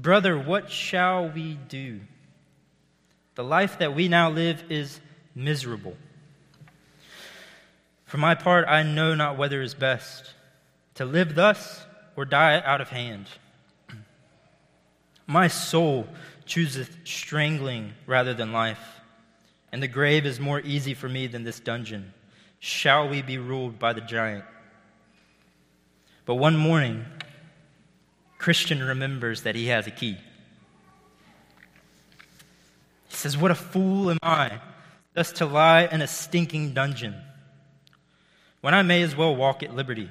Brother, 0.00 0.38
what 0.38 0.70
shall 0.70 1.28
we 1.28 1.58
do? 1.68 2.00
The 3.34 3.44
life 3.44 3.78
that 3.78 3.94
we 3.94 4.08
now 4.08 4.30
live 4.30 4.64
is 4.70 5.00
miserable. 5.34 5.96
For 8.06 8.16
my 8.16 8.34
part, 8.34 8.66
I 8.68 8.82
know 8.82 9.14
not 9.14 9.36
whether 9.36 9.60
is 9.60 9.74
best 9.74 10.34
to 10.94 11.04
live 11.04 11.34
thus 11.34 11.84
or 12.16 12.24
die 12.24 12.62
out 12.64 12.80
of 12.80 12.88
hand. 12.88 13.26
My 15.26 15.48
soul 15.48 16.08
chooseth 16.46 16.96
strangling 17.04 17.92
rather 18.06 18.32
than 18.34 18.52
life 18.52 18.98
and 19.72 19.82
the 19.82 19.88
grave 19.88 20.24
is 20.24 20.40
more 20.40 20.60
easy 20.60 20.94
for 20.94 21.08
me 21.08 21.26
than 21.26 21.44
this 21.44 21.60
dungeon. 21.60 22.12
Shall 22.58 23.08
we 23.08 23.22
be 23.22 23.38
ruled 23.38 23.78
by 23.78 23.92
the 23.92 24.00
giant? 24.00 24.44
But 26.24 26.36
one 26.36 26.56
morning, 26.56 27.04
Christian 28.38 28.82
remembers 28.82 29.42
that 29.42 29.56
he 29.56 29.66
has 29.66 29.86
a 29.86 29.90
key. 29.90 30.16
He 33.08 33.16
says, 33.16 33.36
What 33.36 33.50
a 33.50 33.56
fool 33.56 34.10
am 34.10 34.18
I, 34.22 34.60
thus 35.14 35.32
to 35.32 35.46
lie 35.46 35.88
in 35.90 36.00
a 36.00 36.06
stinking 36.06 36.72
dungeon, 36.72 37.14
when 38.60 38.74
I 38.74 38.82
may 38.82 39.02
as 39.02 39.16
well 39.16 39.34
walk 39.34 39.62
at 39.62 39.74
liberty. 39.74 40.08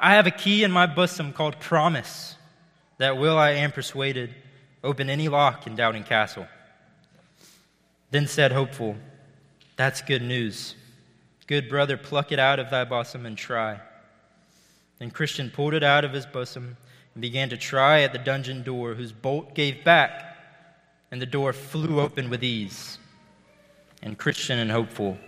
I 0.00 0.14
have 0.14 0.26
a 0.26 0.32
key 0.32 0.64
in 0.64 0.72
my 0.72 0.86
bosom 0.86 1.32
called 1.32 1.60
promise, 1.60 2.36
that 2.98 3.18
will, 3.18 3.38
I 3.38 3.50
am 3.50 3.70
persuaded, 3.70 4.34
open 4.82 5.10
any 5.10 5.28
lock 5.28 5.66
in 5.66 5.76
Doubting 5.76 6.04
Castle. 6.04 6.46
Then 8.10 8.26
said 8.26 8.52
Hopeful, 8.52 8.96
That's 9.76 10.02
good 10.02 10.22
news. 10.22 10.74
Good 11.46 11.68
brother, 11.68 11.96
pluck 11.96 12.32
it 12.32 12.38
out 12.38 12.58
of 12.58 12.70
thy 12.70 12.84
bosom 12.84 13.26
and 13.26 13.36
try. 13.36 13.80
Then 14.98 15.10
Christian 15.10 15.50
pulled 15.50 15.74
it 15.74 15.82
out 15.82 16.04
of 16.04 16.12
his 16.12 16.24
bosom 16.24 16.76
and 17.14 17.20
began 17.20 17.48
to 17.50 17.56
try 17.56 18.00
at 18.00 18.12
the 18.12 18.18
dungeon 18.18 18.62
door, 18.62 18.94
whose 18.94 19.12
bolt 19.12 19.54
gave 19.54 19.84
back, 19.84 20.36
and 21.10 21.20
the 21.20 21.26
door 21.26 21.52
flew 21.52 22.00
open 22.00 22.30
with 22.30 22.42
ease. 22.42 22.98
And 24.02 24.18
Christian 24.18 24.58
and 24.58 24.70
Hopeful 24.70 25.18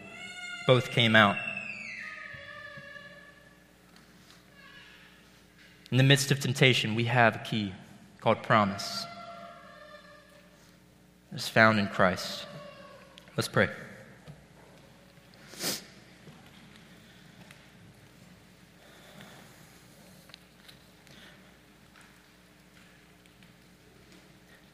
both 0.66 0.90
came 0.90 1.14
out. 1.14 1.36
In 5.90 5.98
the 5.98 6.02
midst 6.02 6.30
of 6.30 6.40
temptation, 6.40 6.94
we 6.94 7.04
have 7.04 7.36
a 7.36 7.38
key 7.40 7.72
called 8.20 8.42
promise. 8.42 9.04
It's 11.32 11.48
found 11.48 11.78
in 11.78 11.86
Christ. 11.88 12.46
Let's 13.36 13.48
pray. 13.48 13.68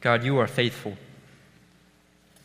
God, 0.01 0.23
you 0.23 0.39
are 0.39 0.47
faithful. 0.47 0.97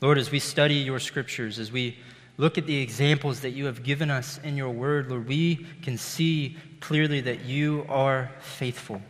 Lord, 0.02 0.18
as 0.18 0.30
we 0.30 0.38
study 0.38 0.74
your 0.74 0.98
scriptures, 0.98 1.59
as 1.59 1.72
we 1.72 1.96
look 2.36 2.59
at 2.59 2.66
the 2.66 2.76
examples 2.76 3.40
that 3.40 3.50
you 3.50 3.64
have 3.64 3.82
given 3.82 4.11
us 4.11 4.38
in 4.44 4.57
your 4.57 4.70
word, 4.70 5.11
Lord, 5.11 5.26
we 5.26 5.66
can 5.82 5.96
see 5.96 6.57
clearly 6.80 7.22
that 7.22 7.46
you 7.46 7.86
are 7.88 8.30
faithful. 8.40 9.00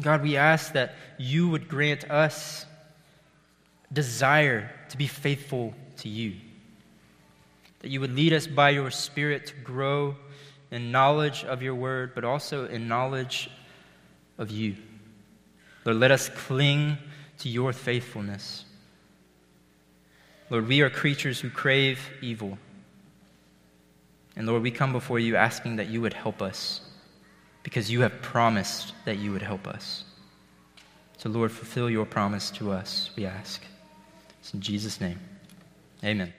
God, 0.00 0.22
we 0.22 0.38
ask 0.38 0.72
that 0.72 0.94
you 1.18 1.50
would 1.50 1.68
grant 1.68 2.10
us 2.10 2.64
desire 3.92 4.70
to 4.88 4.96
be 4.96 5.06
faithful 5.06 5.74
to 5.98 6.08
you. 6.08 6.34
That 7.80 7.90
you 7.90 8.00
would 8.00 8.14
lead 8.14 8.32
us 8.32 8.46
by 8.46 8.70
your 8.70 8.90
Spirit 8.90 9.48
to 9.48 9.54
grow 9.56 10.16
in 10.70 10.90
knowledge 10.90 11.44
of 11.44 11.62
your 11.62 11.74
word, 11.74 12.12
but 12.14 12.24
also 12.24 12.66
in 12.66 12.88
knowledge 12.88 13.50
of 14.38 14.50
you. 14.50 14.76
Lord, 15.84 15.98
let 15.98 16.10
us 16.10 16.28
cling 16.28 16.98
to 17.38 17.48
your 17.48 17.72
faithfulness. 17.72 18.64
Lord, 20.50 20.68
we 20.68 20.82
are 20.82 20.90
creatures 20.90 21.40
who 21.40 21.48
crave 21.48 22.00
evil. 22.20 22.58
And 24.36 24.46
Lord, 24.46 24.62
we 24.62 24.70
come 24.70 24.92
before 24.92 25.18
you 25.18 25.36
asking 25.36 25.76
that 25.76 25.88
you 25.88 26.00
would 26.00 26.14
help 26.14 26.42
us 26.42 26.80
because 27.62 27.90
you 27.90 28.00
have 28.02 28.20
promised 28.22 28.94
that 29.04 29.18
you 29.18 29.32
would 29.32 29.42
help 29.42 29.66
us. 29.66 30.04
So, 31.18 31.28
Lord, 31.28 31.52
fulfill 31.52 31.90
your 31.90 32.06
promise 32.06 32.50
to 32.52 32.72
us, 32.72 33.10
we 33.16 33.26
ask. 33.26 33.62
It's 34.40 34.54
in 34.54 34.60
Jesus' 34.60 35.00
name. 35.00 35.20
Amen. 36.02 36.32